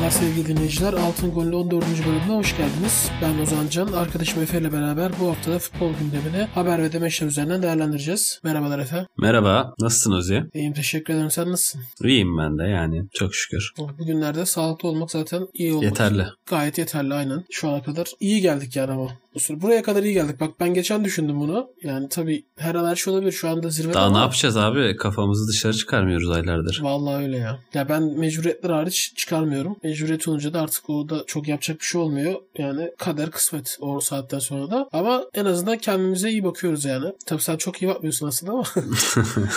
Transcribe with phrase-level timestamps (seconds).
[0.00, 0.92] Merhabalar sevgili dinleyiciler.
[0.92, 1.84] Altın Gol'ün 14.
[2.06, 3.10] bölümüne hoş geldiniz.
[3.22, 3.86] Ben Ozan Can.
[3.86, 8.40] Arkadaşım Efe ile beraber bu haftada futbol gündemini haber ve demeçler üzerinden değerlendireceğiz.
[8.44, 9.06] Merhabalar Efe.
[9.18, 9.74] Merhaba.
[9.80, 10.42] Nasılsın Ozi?
[10.54, 11.30] İyiyim teşekkür ederim.
[11.30, 11.80] Sen nasılsın?
[12.04, 13.02] İyiyim ben de yani.
[13.14, 13.72] Çok şükür.
[13.98, 15.84] Bugünlerde sağlıklı olmak zaten iyi olmak.
[15.84, 16.26] Yeterli.
[16.46, 17.44] Gayet yeterli aynen.
[17.50, 19.10] Şu ana kadar iyi geldik yani ama.
[19.38, 19.60] Süre.
[19.60, 20.40] Buraya kadar iyi geldik.
[20.40, 21.70] Bak ben geçen düşündüm bunu.
[21.82, 23.32] Yani tabii her an her şey olabilir.
[23.32, 24.96] Şu anda zirvede Daha ne yapacağız abi?
[24.96, 26.80] Kafamızı dışarı çıkarmıyoruz aylardır.
[26.82, 27.58] Vallahi öyle ya.
[27.74, 29.76] Ya ben mecburiyetler hariç çıkarmıyorum.
[29.82, 32.34] Mecburiyet olunca da artık o da çok yapacak bir şey olmuyor.
[32.58, 34.88] Yani kader kısmet o saatten sonra da.
[34.92, 37.12] Ama en azından kendimize iyi bakıyoruz yani.
[37.26, 38.64] Tabii sen çok iyi bakmıyorsun aslında ama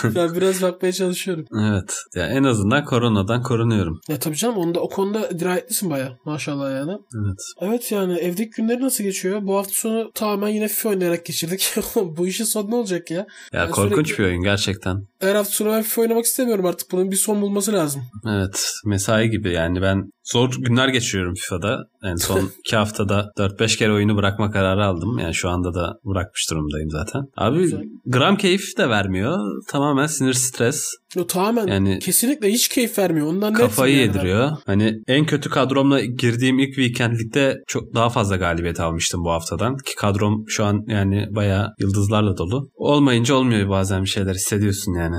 [0.14, 1.46] ben biraz bakmaya çalışıyorum.
[1.60, 1.94] Evet.
[2.14, 4.00] Ya en azından koronadan korunuyorum.
[4.08, 6.92] Ya tabii canım onda o konuda dirayetlisin baya maşallah yani.
[6.92, 7.38] Evet.
[7.60, 9.46] Evet yani evdeki günleri nasıl geçiyor?
[9.46, 11.74] Bu hafta sonu tamamen yine FIFA oynayarak geçirdik.
[11.96, 13.16] Bu işin sonu ne olacak ya?
[13.18, 15.06] Ya Ben korkunç sürekli- bir oyun gerçekten.
[15.24, 16.92] Her hafta sonu ben FIFA oynamak istemiyorum artık.
[16.92, 18.02] Bunun bir son bulması lazım.
[18.28, 18.70] Evet.
[18.84, 21.78] Mesai gibi yani ben zor günler geçiriyorum FIFA'da.
[22.04, 25.18] En son iki haftada 4-5 kere oyunu bırakma kararı aldım.
[25.18, 27.22] Yani şu anda da bırakmış durumdayım zaten.
[27.36, 27.82] Abi Güzel.
[28.06, 29.38] gram keyif de vermiyor.
[29.68, 30.84] Tamamen sinir stres.
[31.18, 33.26] O tamamen Yani- kesinlikle hiç keyif vermiyor.
[33.26, 34.14] Ondan netim Kafayı yani ben.
[34.14, 34.50] yediriyor.
[34.66, 39.76] Hani en kötü kadromla girdiğim ilk weekendlikte çok daha fazla galibiyet almıştım bu haftadan.
[39.76, 42.68] Ki kadrom şu an yani bayağı yıldızlarla dolu.
[42.74, 45.13] Olmayınca olmuyor bazen bir şeyler hissediyorsun yani.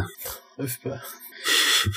[0.58, 1.00] Öf be.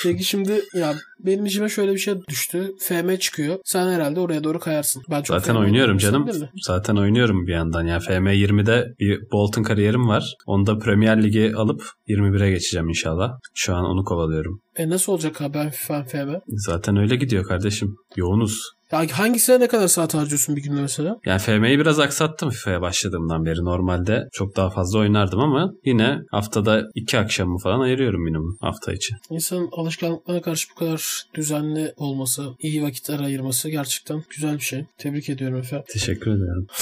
[0.03, 2.73] Peki şimdi ya benim içime şöyle bir şey düştü.
[2.81, 3.59] FM çıkıyor.
[3.65, 5.03] Sen herhalde oraya doğru kayarsın.
[5.11, 6.29] Ben çok Zaten FM oynuyorum canım.
[6.63, 7.87] Zaten oynuyorum bir yandan.
[7.87, 10.35] Yani FM20'de bir Bolton kariyerim var.
[10.47, 13.31] Onda Premier Lig'i alıp 21'e geçeceğim inşallah.
[13.55, 14.61] Şu an onu kovalıyorum.
[14.77, 16.35] E nasıl olacak abi ben FIFA FM?
[16.49, 17.97] Zaten öyle gidiyor kardeşim.
[18.17, 18.78] Yoğunuz.
[18.93, 21.17] Ya hangisine ne kadar saat harcıyorsun bir günde mesela?
[21.27, 23.65] Yani FM'yi biraz aksattım FIFA'ya başladığımdan beri.
[23.65, 29.15] Normalde çok daha fazla oynardım ama yine haftada iki akşamı falan ayırıyorum minimum hafta içi.
[29.31, 34.85] İnsanın alışkanlıklarına karşı bu kadar düzenli olması, iyi vakitler ayırması gerçekten güzel bir şey.
[34.99, 35.85] Tebrik ediyorum efendim.
[35.93, 36.67] Teşekkür ederim.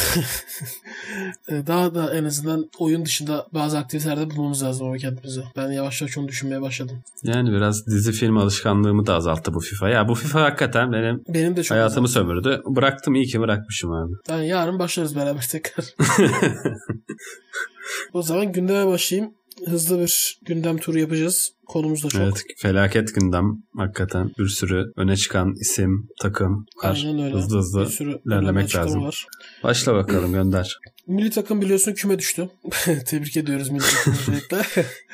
[1.49, 5.43] E, Daha da en azından oyun dışında bazı aktivitelerde bulmamız lazım ama kendimize.
[5.57, 7.03] Ben yavaş yavaş onu düşünmeye başladım.
[7.23, 9.89] Yani biraz dizi film alışkanlığımı da azalttı bu FIFA.
[9.89, 12.63] Ya bu FIFA hakikaten benim Benim de çok hayatımı sömürdü.
[12.67, 14.13] Bıraktım iyi ki bırakmışım abi.
[14.29, 15.85] Yani yarın başlarız beraber tekrar.
[18.13, 19.35] o zaman gündeme başlayayım.
[19.67, 21.53] Hızlı bir gündem turu yapacağız.
[21.67, 22.21] Konumuz da çok.
[22.21, 23.63] Evet felaket gündem.
[23.77, 27.33] Hakikaten bir sürü öne çıkan isim, takım öyle.
[27.33, 29.05] Hızlı hızlı bir sürü ilerlemek lazım.
[29.05, 29.27] Var.
[29.63, 30.79] Başla bakalım gönder.
[31.07, 32.49] Milli takım biliyorsun küme düştü.
[33.07, 34.63] Tebrik ediyoruz milli takımı öncelikle.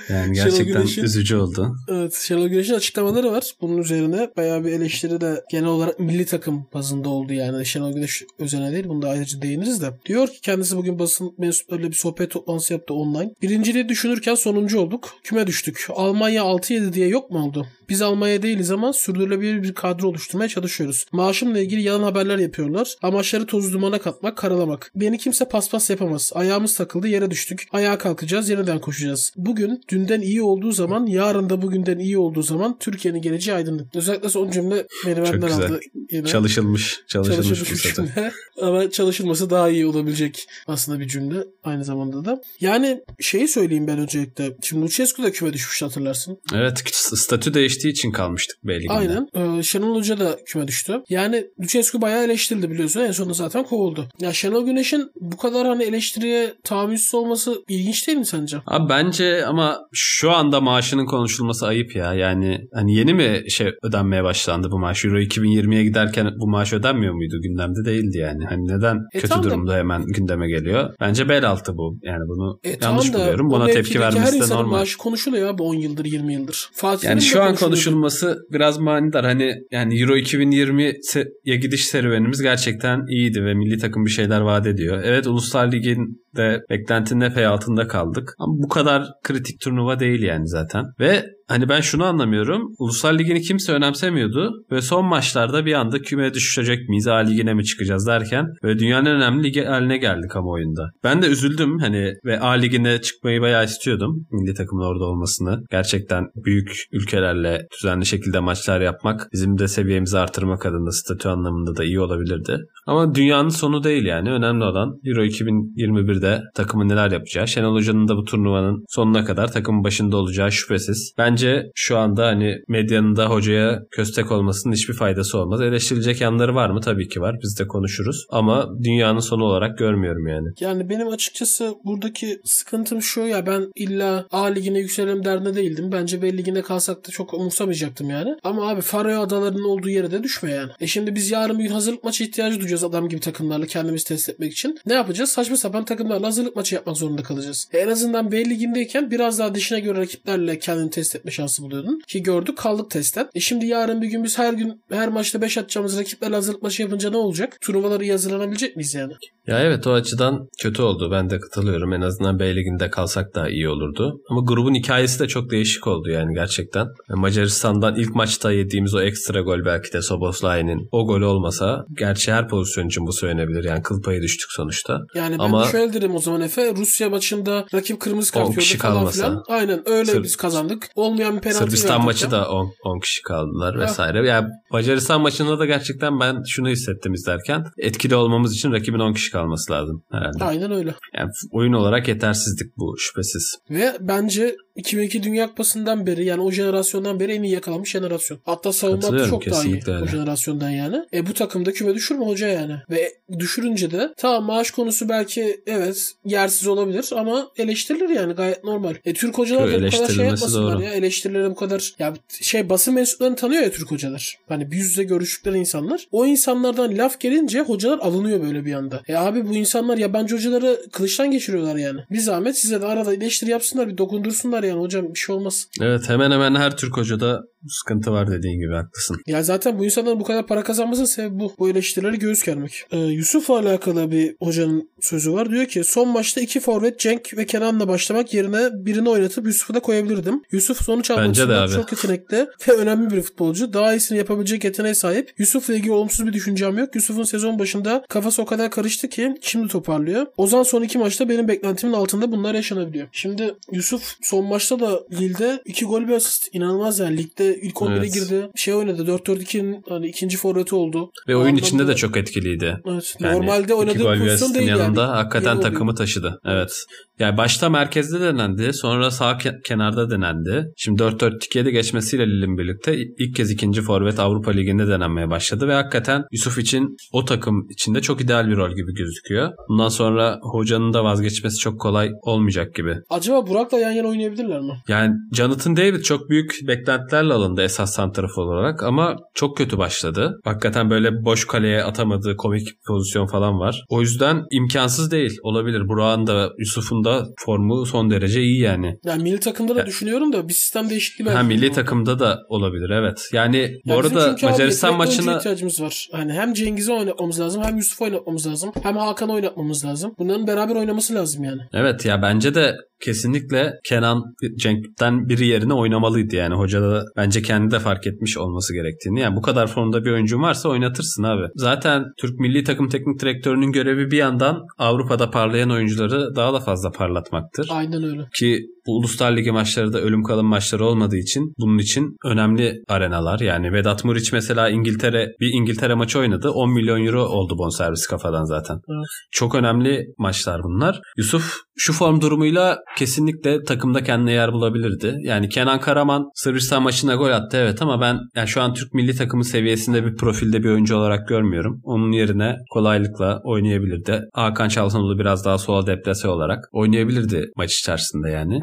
[0.09, 1.77] Yani gerçekten Güneş'in- üzücü oldu.
[1.89, 3.53] evet Şenol Güneş'in açıklamaları var.
[3.61, 7.67] Bunun üzerine bayağı bir eleştiri de genel olarak milli takım bazında oldu yani.
[7.67, 8.89] Şenol Güneş özene değil.
[8.89, 9.91] Bunda ayrıca değiniriz de.
[10.07, 13.31] Diyor ki kendisi bugün basın mensuplarıyla bir sohbet toplantısı yaptı online.
[13.43, 15.15] Birinciliği düşünürken sonuncu olduk.
[15.23, 15.87] Küme düştük.
[15.95, 17.67] Almanya 6-7 diye yok mu oldu?
[17.93, 21.07] Biz Almanya değiliz ama sürdürülebilir bir kadro oluşturmaya çalışıyoruz.
[21.13, 22.95] Maaşımla ilgili yalan haberler yapıyorlar.
[23.03, 24.93] Amaçları toz dumana katmak, karalamak.
[24.95, 26.31] Beni kimse paspas yapamaz.
[26.35, 27.69] Ayağımız takıldı, yere düştük.
[27.73, 29.33] Ayağa kalkacağız, yeniden koşacağız.
[29.37, 33.97] Bugün dünden iyi olduğu zaman, yarın da bugünden iyi olduğu zaman Türkiye'nin geleceği aydınlık.
[33.97, 35.67] Özellikle son cümle beni Çok benden güzel.
[35.67, 35.81] aldı.
[36.11, 36.27] Yine.
[36.27, 38.33] Çalışılmış, çalışılmış, Çalışılmış bir cümle.
[38.61, 42.43] Ama çalışılması daha iyi olabilecek aslında bir cümle aynı zamanda da.
[42.61, 44.57] Yani şeyi söyleyeyim ben öncelikle.
[44.63, 46.39] Şimdi Lucescu da küme düşmüş hatırlarsın.
[46.55, 48.93] Evet statü değiştiği için kalmıştık B liginde.
[48.93, 49.29] Aynen.
[49.59, 51.03] Ee, Şenol Hoca da küme düştü.
[51.09, 53.01] Yani Lucescu bayağı eleştirildi biliyorsun.
[53.01, 54.09] En sonunda zaten kovuldu.
[54.21, 58.57] Ya Şenol Güneş'in bu kadar hani eleştiriye tahammülsüz olması ilginç değil mi sence?
[58.67, 62.15] Abi bence ama şu anda maaşının konuşulması ayıp ya.
[62.15, 65.05] Yani hani yeni mi şey ödenmeye başlandı bu maaş?
[65.05, 67.37] Euro 2020'ye giderken bu maaş ödenmiyor muydu?
[67.43, 68.45] Gündemde değildi yani.
[68.45, 70.95] Hani neden E kötü tamam da- durumda hemen gündeme geliyor?
[71.01, 71.99] Bence bel altı bu.
[72.03, 73.51] Yani bunu E, yanlış tamam da buluyorum.
[73.51, 74.71] Buna tepki vermesi de normal.
[74.71, 76.69] maaşı konuşuluyor abi 10 yıldır 20 yıldır.
[76.73, 77.55] Fatih Yani şu an.
[77.65, 79.25] Konuşulması biraz manidar.
[79.25, 85.03] Hani yani Euro 2020'ye gidiş serüvenimiz gerçekten iyiydi ve milli takım bir şeyler vaat ediyor.
[85.05, 88.35] Evet Uluslar Ligi'nin de beklentinin epey altında kaldık.
[88.39, 90.85] Ama bu kadar kritik turnuva değil yani zaten.
[91.01, 92.75] Ve hani ben şunu anlamıyorum.
[92.79, 94.53] Uluslar Ligi'ni kimse önemsemiyordu.
[94.71, 97.09] Ve son maçlarda bir anda kümeye düşecek miyiz?
[97.09, 100.91] A Ligi'ne mi çıkacağız derken ve dünyanın en önemli ligi haline geldi kamuoyunda.
[101.05, 104.27] Ben de üzüldüm hani ve A Ligi'ne çıkmayı bayağı istiyordum.
[104.31, 105.65] Milli takımın orada olmasını.
[105.71, 111.85] Gerçekten büyük ülkelerle düzenli şekilde maçlar yapmak bizim de seviyemizi artırmak adına statü anlamında da
[111.85, 112.59] iyi olabilirdi.
[112.87, 114.31] Ama dünyanın sonu değil yani.
[114.31, 117.49] Önemli olan Euro 2021'de de takımın neler yapacağı.
[117.49, 121.15] Şenol Hoca'nın da bu turnuvanın sonuna kadar takımın başında olacağı şüphesiz.
[121.19, 125.61] Bence şu anda hani medyanın da hocaya köstek olmasının hiçbir faydası olmaz.
[125.61, 126.81] Eleştirilecek yanları var mı?
[126.81, 127.37] Tabii ki var.
[127.43, 128.27] Biz de konuşuruz.
[128.31, 130.49] Ama dünyanın sonu olarak görmüyorum yani.
[130.61, 135.93] Yani benim açıkçası buradaki sıkıntım şu ya ben illa A ligine yükselelim derdinde değildim.
[135.93, 138.37] Bence B liginde kalsak da çok umursamayacaktım yani.
[138.43, 140.71] Ama abi Faroe Adaları'nın olduğu yere de düşme yani.
[140.81, 144.29] E şimdi biz yarın bir gün hazırlık maçı ihtiyacı duyacağız adam gibi takımlarla kendimizi test
[144.29, 144.79] etmek için.
[144.87, 145.31] Ne yapacağız?
[145.31, 147.69] Saçma sapan takımlarla hazırlık maçı yapmak zorunda kalacağız.
[147.73, 152.01] E en azından B ligindeyken biraz daha dişine göre rakiplerle kendini test etme şansı buluyordun.
[152.09, 153.29] Ki gördük kaldık testten.
[153.35, 156.83] E şimdi yarın bir gün biz her gün her maçta 5 atacağımız rakiplerle hazırlık maçı
[156.83, 157.59] yapınca ne olacak?
[157.61, 159.13] Turnuvaları hazırlanabilecek miyiz yani?
[159.47, 161.09] Ya evet o açıdan kötü oldu.
[161.13, 161.93] Ben de katılıyorum.
[161.93, 164.21] En azından B liginde kalsak daha iyi olurdu.
[164.31, 166.87] Ama grubun hikayesi de çok değişik oldu yani gerçekten.
[167.09, 172.49] Macaristan'dan ilk maçta yediğimiz o ekstra gol belki de Soboslai'nin o golü olmasa gerçi her
[172.49, 173.65] pozisyon için bu söylenebilir.
[173.65, 175.01] Yani kıl payı düştük sonuçta.
[175.15, 176.75] Yani ben Ama de şöyle derim o zaman Efe.
[176.77, 179.13] Rusya maçında rakip kırmızı kart 10 gördü falan kalmasa.
[179.27, 179.45] filan.
[179.49, 180.89] Aynen öyle Sırp- biz kazandık.
[180.95, 182.31] Olmayan bir penaltı Sırbistan maçı ya.
[182.31, 184.27] da 10, 10 kişi kaldılar vesaire.
[184.29, 187.65] Yani Macaristan maçında da gerçekten ben şunu hissettim izlerken.
[187.79, 190.45] Etkili olmamız için rakibin 10 kişi kalması lazım herhalde.
[190.45, 190.95] Aynen öyle.
[191.19, 193.57] Yani oyun olarak yetersizlik bu şüphesiz.
[193.71, 198.41] Ve bence 2002 Dünya Kupası'ndan beri yani o jenerasyondan beri en iyi yakalamış jenerasyon.
[198.45, 199.11] Hatta savunma çok
[199.47, 200.07] daha iyi kesinlikle o öyle.
[200.11, 200.97] jenerasyondan yani.
[201.15, 202.77] E bu takımda küme düşürme hoca yani.
[202.91, 205.92] Ve düşürünce de tamam maaş konusu belki evet
[206.25, 208.95] yersiz olabilir ama eleştirilir yani gayet normal.
[209.05, 210.83] E Türk hocalar da bu kadar şey yapmasınlar doğru.
[210.83, 210.91] ya.
[210.91, 214.39] Eleştirilere bu kadar ya şey basın mensuplarını tanıyor ya Türk hocalar.
[214.49, 216.07] Hani bir yüzle görüştükleri insanlar.
[216.13, 219.03] O insanlardan laf gelince hocalar alınıyor böyle bir anda.
[219.09, 222.01] E abi bu insanlar yabancı hocaları kılıçtan geçiriyorlar yani.
[222.11, 225.67] Bir zahmet size de arada eleştiri yapsınlar bir dokundursunlar yani hocam bir şey olmaz.
[225.81, 229.17] Evet hemen hemen her Türk hocada sıkıntı var dediğin gibi haklısın.
[229.27, 231.53] Ya zaten bu insanların bu kadar para kazanmasının sebebi bu.
[231.59, 232.85] Bu eleştirileri göğüs germek.
[232.91, 235.51] Ee, Yusuf'la alakalı bir hocanın sözü var.
[235.51, 239.81] Diyor ki son maçta iki forvet Cenk ve Kenan'la başlamak yerine birini oynatıp Yusuf'u da
[239.81, 240.43] koyabilirdim.
[240.53, 241.35] Yusuf sonuç abi.
[241.75, 243.73] çok yetenekli ve önemli bir futbolcu.
[243.73, 245.33] Daha iyisini yapabilecek yeteneğe sahip.
[245.39, 246.95] Yusuf'la ilgili olumsuz bir düşüncem yok.
[246.95, 250.27] Yusuf'un sezon başında kafası o kadar karıştı ki şimdi toparlıyor.
[250.37, 253.09] Ozan son iki maçta benim beklentimin altında bunlar yaşanabiliyor.
[253.13, 256.49] Şimdi Yusuf son maçta da Lille'de iki gol bir asist.
[256.55, 257.17] İnanılmaz yani.
[257.19, 258.15] Ligde ilk 11'e Evet.
[258.15, 258.49] girdi.
[258.55, 259.07] Şey oynadı.
[259.07, 261.11] 4-4-2'nin hani ikinci forveti oldu.
[261.29, 262.77] Ve oyun anlamda- içinde de çok etkiliydi.
[262.93, 263.15] Evet.
[263.21, 265.11] Yani Normalde oynadığı pozisyon değil yanında yani.
[265.11, 265.62] hakikaten.
[265.63, 266.41] Takımı taşıdı.
[266.45, 266.85] Evet.
[267.19, 268.73] Yani başta merkezde denendi.
[268.73, 270.73] Sonra sağ ke- kenarda denendi.
[270.77, 275.69] Şimdi 4-4-2'ye de geçmesiyle Lille'in birlikte ilk kez ikinci forvet Avrupa Ligi'nde denenmeye başladı.
[275.69, 279.51] Ve hakikaten Yusuf için o takım içinde çok ideal bir rol gibi gözüküyor.
[279.69, 282.97] Bundan sonra hocanın da vazgeçmesi çok kolay olmayacak gibi.
[283.11, 284.73] Acaba Burak'la yan yana oynayabilirler mi?
[284.89, 290.41] Yani Jonathan David çok büyük beklentilerle alındı esas santrafor olarak ama çok kötü başladı.
[290.45, 293.85] Hakikaten böyle boş kaleye atamadığı komik pozisyon falan var.
[293.89, 295.39] O yüzden imkansız değil.
[295.53, 295.89] Olabilir.
[295.89, 298.99] Burak'ın da Yusuf'un da formu son derece iyi yani.
[299.05, 301.75] Yani milli takımda da Ya- düşünüyorum da bir sistem değişikliği Ha belki milli olur.
[301.75, 303.29] takımda da olabilir evet.
[303.33, 306.09] Yani bu Ya bizim arada Macaristan oyuncu maçına ihtiyacımız var.
[306.13, 310.15] Hani hem Cengiz'i oynatmamız lazım hem Yusuf'u oynatmamız lazım hem Hakan'ı oynatmamız lazım.
[310.19, 311.61] Bunların beraber oynaması lazım yani.
[311.73, 314.23] Evet ya bence de kesinlikle Kenan
[314.59, 316.55] Cenk'ten biri yerine oynamalıydı yani.
[316.55, 319.21] Hoca da bence kendi de fark etmiş olması gerektiğini.
[319.21, 321.47] Yani bu kadar formda bir oyuncun varsa oynatırsın abi.
[321.55, 326.91] Zaten Türk milli takım teknik direktörünün görevi bir yandan Avrupa'da parlayan oyuncuları daha da fazla
[326.91, 327.69] parlatmaktır.
[327.71, 328.23] Aynen öyle.
[328.35, 333.41] Ki bu Uluslar Ligi maçları da ölüm kalım maçları olmadığı için bunun için önemli arenalar.
[333.41, 336.51] Yani Vedat Muriç mesela İngiltere bir İngiltere maçı oynadı.
[336.51, 338.75] 10 milyon euro oldu bonservis kafadan zaten.
[338.75, 339.07] Evet.
[339.31, 341.01] Çok önemli maçlar bunlar.
[341.17, 345.17] Yusuf şu form durumuyla kesinlikle takımda kendine yer bulabilirdi.
[345.23, 349.17] Yani Kenan Karaman Sırbistan maçına gol attı evet ama ben yani şu an Türk milli
[349.17, 351.81] takımı seviyesinde bir profilde bir oyuncu olarak görmüyorum.
[351.85, 354.21] Onun yerine kolaylıkla oynayabilirdi.
[354.33, 358.61] Hakan Çalhanoğlu biraz daha sola deplase olarak oynayabilirdi maç içerisinde yani.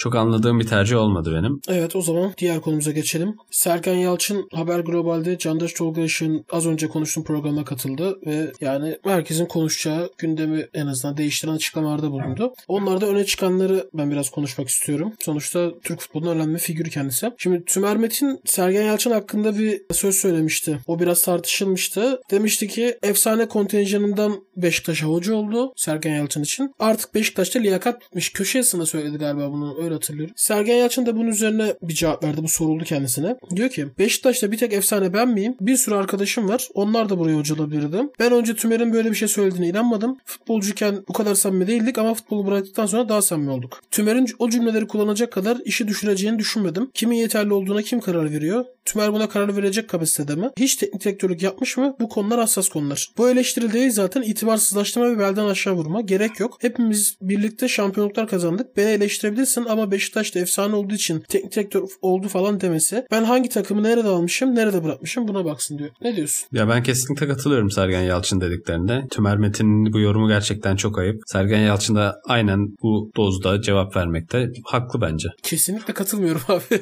[0.00, 1.60] Çok anladığım bir tercih olmadı benim.
[1.68, 3.36] Evet o zaman diğer konumuza geçelim.
[3.50, 9.46] Serkan Yalçın Haber Global'de Candaş Tolga Işık'ın az önce konuştuğum programa katıldı ve yani herkesin
[9.46, 12.54] konuşacağı gündemi en azından değiştiren açıklamalarda bulundu.
[12.68, 15.12] Onlarda öne çıkanları ben biraz konuşmak istiyorum.
[15.20, 17.32] Sonuçta Türk futbolunun önemli figürü kendisi.
[17.38, 20.78] Şimdi Tümer Metin Sergen Yalçın hakkında bir söz söylemişti.
[20.86, 22.20] O biraz tartışılmıştı.
[22.30, 26.74] Demişti ki efsane kontenjanından Beşiktaş'a hoca oldu Sergen Yalçın için.
[26.78, 28.32] Artık Beşiktaş'ta liyakat bitmiş.
[28.32, 30.34] Köşe yazısında söyledi galiba bunu öyle hatırlıyorum.
[30.36, 32.42] Sergen Yalçın da bunun üzerine bir cevap verdi.
[32.42, 33.36] Bu soruldu kendisine.
[33.56, 35.54] Diyor ki Beşiktaş'ta bir tek efsane ben miyim?
[35.60, 36.68] Bir sürü arkadaşım var.
[36.74, 37.98] Onlar da buraya hoca olabilirdi.
[38.18, 40.18] Ben önce Tümer'in böyle bir şey söylediğine inanmadım.
[40.24, 43.80] Futbolcuyken bu kadar samimi değildik ama futbolu bıraktıktan sonra daha samimi olduk.
[43.90, 46.90] Tümer'in o cümleleri kullanacak kadar işi düşüreceğini düşünmedim.
[46.94, 48.64] Kimin yeterli olduğuna kim karar veriyor?
[48.84, 50.50] Tümer buna karar verecek kapasitede mi?
[50.58, 51.96] Hiç teknik direktörlük yapmış mı?
[52.00, 53.10] Bu konular hassas konular.
[53.18, 56.00] Bu eleştiri değil zaten itibarsızlaştırma ve belden aşağı vurma.
[56.00, 56.58] Gerek yok.
[56.60, 58.76] Hepimiz birlikte şampiyonluklar kazandık.
[58.76, 63.04] Beni eleştirebilirsin ama Beşiktaş'ta efsane olduğu için teknik direktör oldu falan demesi.
[63.10, 65.90] Ben hangi takımı nerede almışım, nerede bırakmışım buna baksın diyor.
[66.02, 66.48] Ne diyorsun?
[66.52, 69.08] Ya ben kesinlikle katılıyorum Sergen Yalçın dediklerine.
[69.10, 71.22] Tümer Metin'in bu yorumu gerçekten çok ayıp.
[71.26, 75.28] Sergen Yalçın da aynen bu dozda cevap vermekte haklı bence.
[75.42, 76.80] Kesinlikle katılmıyorum abi.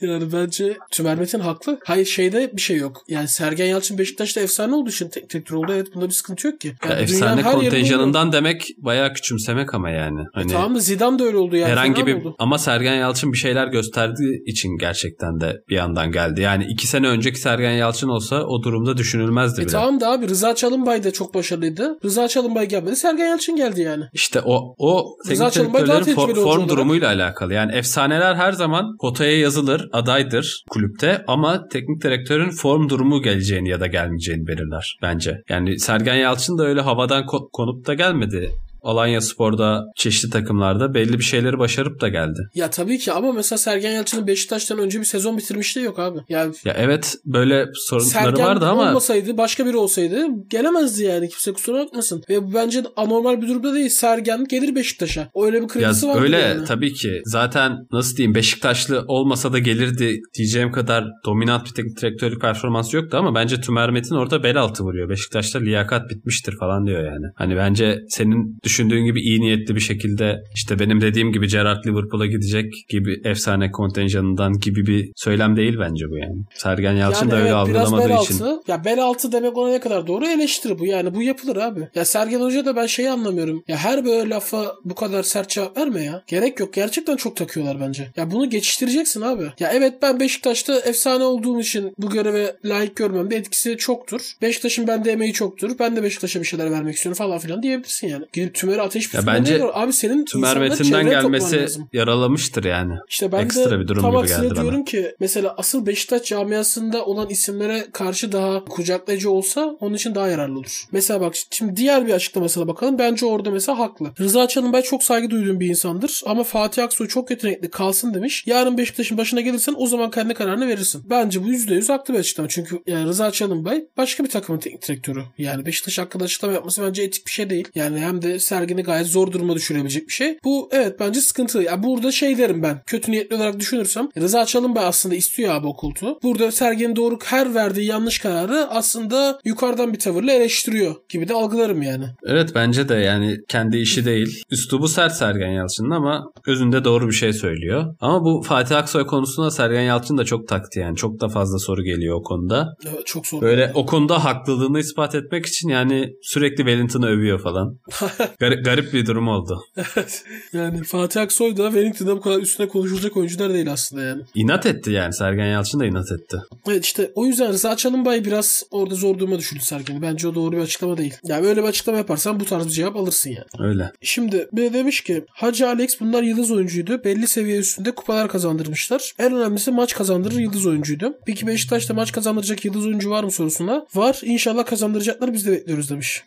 [0.00, 1.78] yani bence Tümer Metin haklı.
[1.84, 3.02] Hayır şeyde bir şey yok.
[3.08, 5.72] Yani Sergen Yalçın Beşiktaş'ta efsane olduğu için teknik direktör oldu.
[5.74, 6.72] Evet bunda bir sıkıntı yok ki.
[6.84, 10.20] Yani ya efsane kontenjanından demek bayağı küçümsemek ama yani.
[10.32, 11.70] Hani e tamam da Zidane da öyle oldu yani.
[11.70, 12.29] Herhangi bir oldu.
[12.38, 16.40] Ama Sergen Yalçın bir şeyler gösterdiği için gerçekten de bir yandan geldi.
[16.40, 19.72] Yani iki sene önceki Sergen Yalçın olsa o durumda düşünülmezdi e bile.
[19.72, 21.98] Tamam da abi Rıza Çalınbay da çok başarılıydı.
[22.04, 22.96] Rıza Çalınbay gelmedi.
[22.96, 24.04] Sergen Yalçın geldi yani.
[24.12, 27.54] İşte o o teknik direktörlerin for, form durumuyla alakalı.
[27.54, 33.80] Yani efsaneler her zaman potaya yazılır, adaydır kulüpte ama teknik direktörün form durumu geleceğini ya
[33.80, 35.42] da gelmeyeceğini belirler bence.
[35.48, 38.50] Yani Sergen Yalçın da öyle havadan konup da gelmedi.
[38.82, 42.48] Alanya Spor'da çeşitli takımlarda belli bir şeyleri başarıp da geldi.
[42.54, 46.18] Ya tabii ki ama mesela Sergen Yalçın'ın Beşiktaş'tan önce bir sezon bitirmişliği yok abi.
[46.28, 51.52] Yani ya evet böyle sorunları Sergen vardı ama olmasaydı başka biri olsaydı gelemezdi yani kimse
[51.52, 52.22] kusura bakmasın.
[52.28, 53.88] Ve bu bence anormal bir durumda değil.
[53.88, 55.30] Sergen gelir Beşiktaş'a.
[55.34, 56.22] Öyle bir kredisi var.
[56.22, 56.64] Öyle yani.
[56.64, 57.22] tabii ki.
[57.24, 63.16] Zaten nasıl diyeyim Beşiktaşlı olmasa da gelirdi diyeceğim kadar dominant bir teknik direktörlük performansı yoktu
[63.16, 65.08] ama bence Tümer Metin orada bel altı vuruyor.
[65.08, 67.26] Beşiktaş'ta liyakat bitmiştir falan diyor yani.
[67.36, 72.26] Hani bence senin düşündüğün gibi iyi niyetli bir şekilde işte benim dediğim gibi Gerrard Liverpool'a
[72.26, 76.40] gidecek gibi efsane kontenjanından gibi bir söylem değil bence bu yani.
[76.54, 78.34] Sergen Yalçın yani da öyle evet, algılamadığı bel için.
[78.34, 81.88] Altı, ya bel altı demek ona ne kadar doğru eleştiri bu yani bu yapılır abi.
[81.94, 83.64] Ya Sergen Hoca da ben şeyi anlamıyorum.
[83.68, 86.22] Ya her böyle lafa bu kadar sert cevap verme ya.
[86.26, 86.74] Gerek yok.
[86.74, 88.08] Gerçekten çok takıyorlar bence.
[88.16, 89.44] Ya bunu geçiştireceksin abi.
[89.60, 94.20] Ya evet ben Beşiktaş'ta efsane olduğum için bu göreve layık görmem de etkisi çoktur.
[94.42, 95.70] Beşiktaş'ın bende emeği çoktur.
[95.78, 98.24] Ben de Beşiktaş'a bir şeyler vermek istiyorum falan filan diyebilirsin yani.
[98.32, 102.94] Gidip tümeri ateş ya bence abi senin Tümer Metin'den gelmesi yaralamıştır yani.
[103.08, 104.62] İşte ben Ekstra de bir durum tam gibi geldi bana.
[104.62, 110.28] diyorum ki mesela asıl Beşiktaş camiasında olan isimlere karşı daha kucaklayıcı olsa onun için daha
[110.28, 110.84] yararlı olur.
[110.92, 112.98] Mesela bak şimdi diğer bir açıklamasına bakalım.
[112.98, 114.12] Bence orada mesela haklı.
[114.20, 118.44] Rıza Çalınbay çok saygı duyduğum bir insandır ama Fatih Aksoy çok yetenekli kalsın demiş.
[118.46, 121.02] Yarın Beşiktaş'ın başına gelirsen o zaman kendi kararını verirsin.
[121.10, 122.48] Bence bu %100 haklı bir açıklama.
[122.48, 125.22] Çünkü yani Rıza Çalınbay başka bir takımın teknik direktörü.
[125.38, 127.68] Yani Beşiktaş hakkında açıklama yapması bence etik bir şey değil.
[127.74, 130.38] Yani hem de sergini gayet zor duruma düşürebilecek bir şey.
[130.44, 131.62] Bu evet bence sıkıntı.
[131.62, 132.82] Ya burada şey derim ben.
[132.86, 136.18] Kötü niyetli olarak düşünürsem Rıza Çalınbay aslında istiyor abi o koltuğu.
[136.22, 141.82] Burada Sergen Doğruk her verdiği yanlış kararı aslında yukarıdan bir tavırla eleştiriyor gibi de algılarım
[141.82, 142.04] yani.
[142.24, 144.42] Evet bence de yani kendi işi değil.
[144.50, 147.94] Üslubu sert Sergen Yalçın'ın ama özünde doğru bir şey söylüyor.
[148.00, 150.96] Ama bu Fatih Aksoy konusunda Sergen Yalçın da çok taktı yani.
[150.96, 152.68] Çok da fazla soru geliyor o konuda.
[152.88, 153.40] Evet çok zor.
[153.40, 153.72] Böyle yani.
[153.74, 157.78] o konuda haklılığını ispat etmek için yani sürekli Wellington'ı övüyor falan.
[158.40, 159.64] Gar- garip bir durum oldu.
[159.96, 160.24] Evet.
[160.52, 164.22] Yani Fatih Aksoy da Wellington'da bu kadar üstüne konuşulacak oyuncular değil aslında yani.
[164.34, 165.14] İnat etti yani.
[165.14, 166.36] Sergen Yalçın da inat etti.
[166.68, 170.02] Evet işte o yüzden Rıza Çalınbay biraz orada zor duruma düşürdü Sergen'i.
[170.02, 171.14] Bence o doğru bir açıklama değil.
[171.24, 173.68] Yani böyle bir açıklama yaparsan bu tarz bir cevap alırsın yani.
[173.70, 173.92] Öyle.
[174.02, 177.04] Şimdi bir de demiş ki Hacı Alex bunlar yıldız oyuncuydu.
[177.04, 179.14] Belli seviye üstünde kupalar kazandırmışlar.
[179.18, 181.14] En önemlisi maç kazandırır yıldız oyuncuydu.
[181.26, 183.86] Peki Beşiktaş'ta maç kazandıracak yıldız oyuncu var mı sorusuna?
[183.94, 184.20] Var.
[184.22, 186.24] İnşallah kazandıracaklar biz de bekliyoruz demiş.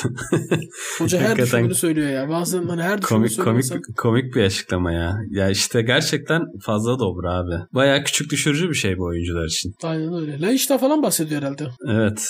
[0.99, 2.29] Hoca her düşündüğünü söylüyor ya.
[2.29, 5.17] Bazen hani her komik komik komik bir açıklama ya.
[5.29, 7.55] Ya işte gerçekten fazla dobra abi.
[7.73, 9.75] Baya küçük düşürücü bir şey bu oyuncular için.
[9.83, 10.41] Aynen öyle.
[10.41, 11.67] La işte falan bahsediyor herhalde.
[11.87, 12.29] Evet.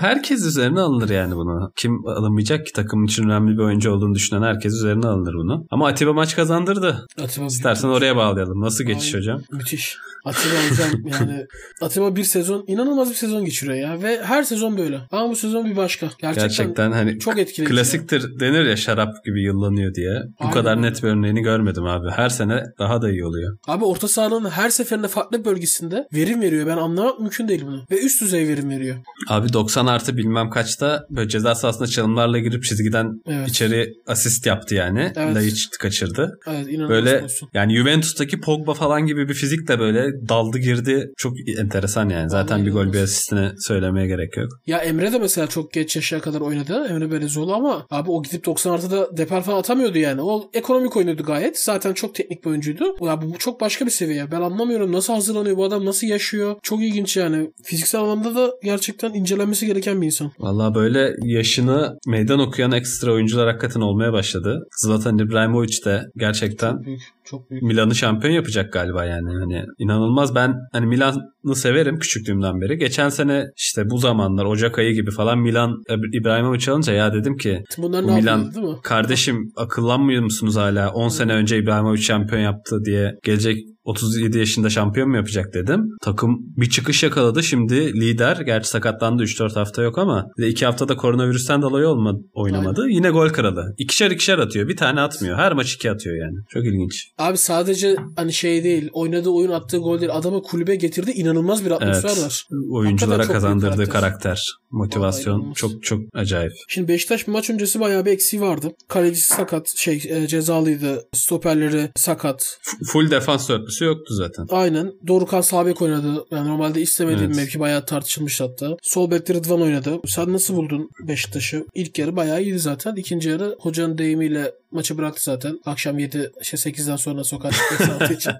[0.00, 1.72] Herkes üzerine alınır yani bunu.
[1.76, 5.66] Kim alınmayacak ki takım için önemli bir oyuncu olduğunu düşünen herkes üzerine alınır bunu.
[5.70, 7.06] Ama Atiba maç kazandırdı.
[7.22, 8.60] Atiba İstersen oraya bağlayalım.
[8.60, 9.18] Nasıl geçiş Aynen.
[9.18, 9.42] hocam?
[9.52, 9.98] Müthiş.
[10.24, 11.46] Atiba hocam yani
[11.80, 15.00] Atiba bir sezon inanılmaz bir sezon geçiriyor ya ve her sezon böyle.
[15.10, 16.06] Ama bu sezon bir başka.
[16.06, 17.74] Gerçekten, Gerçekten hani çok etkileyici.
[17.74, 20.22] Klasiktir denir ya şarap gibi yıllanıyor diye.
[20.40, 20.54] Bu Aynen.
[20.54, 22.10] kadar net bir örneğini görmedim abi.
[22.10, 23.56] Her sene daha da iyi oluyor.
[23.68, 26.66] Abi orta sahanın her seferinde farklı bölgesinde verim veriyor.
[26.66, 27.84] Ben anlamak mümkün değil bunu.
[27.90, 28.96] Ve üst düzey verim veriyor.
[29.28, 33.48] Abi 90 artı bilmem kaçta böyle ceza sahasında çalımlarla girip çizgiden evet.
[33.48, 35.12] içeri asist yaptı yani.
[35.16, 35.36] Evet.
[35.36, 36.38] Laiç kaçırdı.
[36.46, 37.48] Evet inanılmaz Böyle olsun.
[37.54, 41.06] yani Juventus'taki Pogba falan gibi bir fizik de böyle daldı girdi.
[41.16, 42.30] Çok enteresan yani.
[42.30, 44.48] Zaten Vallahi bir gol bir asistine söylemeye gerek yok.
[44.66, 46.87] Ya Emre de mesela çok geç yaşa kadar oynadı.
[46.88, 50.22] Emre Belezoğlu ama abi o gidip 90 artıda depar falan atamıyordu yani.
[50.22, 51.58] O ekonomik oynuyordu gayet.
[51.58, 52.96] Zaten çok teknik bir oyuncuydu.
[53.00, 54.30] Ya bu çok başka bir seviye.
[54.30, 56.56] Ben anlamıyorum nasıl hazırlanıyor bu adam nasıl yaşıyor.
[56.62, 57.50] Çok ilginç yani.
[57.64, 60.32] Fiziksel anlamda da gerçekten incelenmesi gereken bir insan.
[60.38, 64.68] Valla böyle yaşını meydan okuyan ekstra oyuncular hakikaten olmaya başladı.
[64.76, 66.84] Zlatan İbrahimovic de gerçekten
[67.30, 67.62] Çok büyük.
[67.62, 69.30] Milan'ı şampiyon yapacak galiba yani.
[69.40, 70.34] Hani inanılmaz.
[70.34, 72.78] Ben hani Milan'ı severim küçüklüğümden beri.
[72.78, 75.82] Geçen sene işte bu zamanlar Ocak ayı gibi falan Milan
[76.20, 78.74] İbrahimovic alınca ya dedim ki Bunlar bu Milan değil mi?
[78.82, 80.90] kardeşim akıllanmıyor musunuz hala?
[80.90, 83.58] 10 sene önce İbrahimovic şampiyon yaptı diye gelecek
[83.88, 85.88] 37 yaşında şampiyon mu yapacak dedim.
[86.02, 87.42] Takım bir çıkış yakaladı.
[87.42, 88.36] Şimdi lider.
[88.36, 92.88] Gerçi sakatlandı 3-4 hafta yok ama bir de 2 haftada koronavirüsten dolayı olmadı, oynamadı.
[92.88, 93.74] Yine gol kralı.
[93.78, 94.68] İkişer ikişer atıyor.
[94.68, 95.36] Bir tane atmıyor.
[95.38, 96.36] Her maç iki atıyor yani.
[96.48, 97.08] Çok ilginç.
[97.18, 98.88] Abi sadece hani şey değil.
[98.92, 100.14] Oynadığı oyun attığı gol değil.
[100.14, 101.10] Adamı kulübe getirdi.
[101.10, 102.22] inanılmaz bir atmosfer Evet.
[102.22, 102.46] var.
[102.70, 104.00] Oyunculara kazandırdığı karakter.
[104.00, 105.56] karakter, motivasyon inanılmaz.
[105.56, 106.52] çok çok acayip.
[106.68, 108.72] Şimdi Beşiktaş maç öncesi bayağı bir eksiği vardı.
[108.88, 111.08] Kalecisi sakat, şey e, cezalıydı.
[111.12, 112.58] Stoperleri sakat.
[112.62, 114.46] F- full defans dörtlüsü yoktu zaten.
[114.50, 114.92] Aynen.
[115.06, 116.24] Dorukan sağ bek oynadı.
[116.30, 117.36] Yani normalde istemediğim Evet.
[117.36, 118.76] mevki bayağı tartışılmış hatta.
[118.82, 120.00] Sol bekte Rıdvan oynadı.
[120.06, 121.66] Sen nasıl buldun Beşiktaş'ı?
[121.74, 122.96] İlk yarı bayağı iyiydi zaten.
[122.96, 125.58] İkinci yarı hocanın deyimiyle maçı bıraktı zaten.
[125.64, 128.32] Akşam 7 şey 8'den sonra sokağa çıkmak saati için.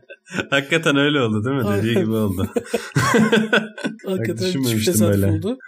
[0.50, 1.76] Hakikaten öyle oldu değil mi?
[1.78, 2.48] Dediği gibi oldu.
[4.06, 5.58] Hakikaten hiçbir düşünmemiştim tesadüf oldu.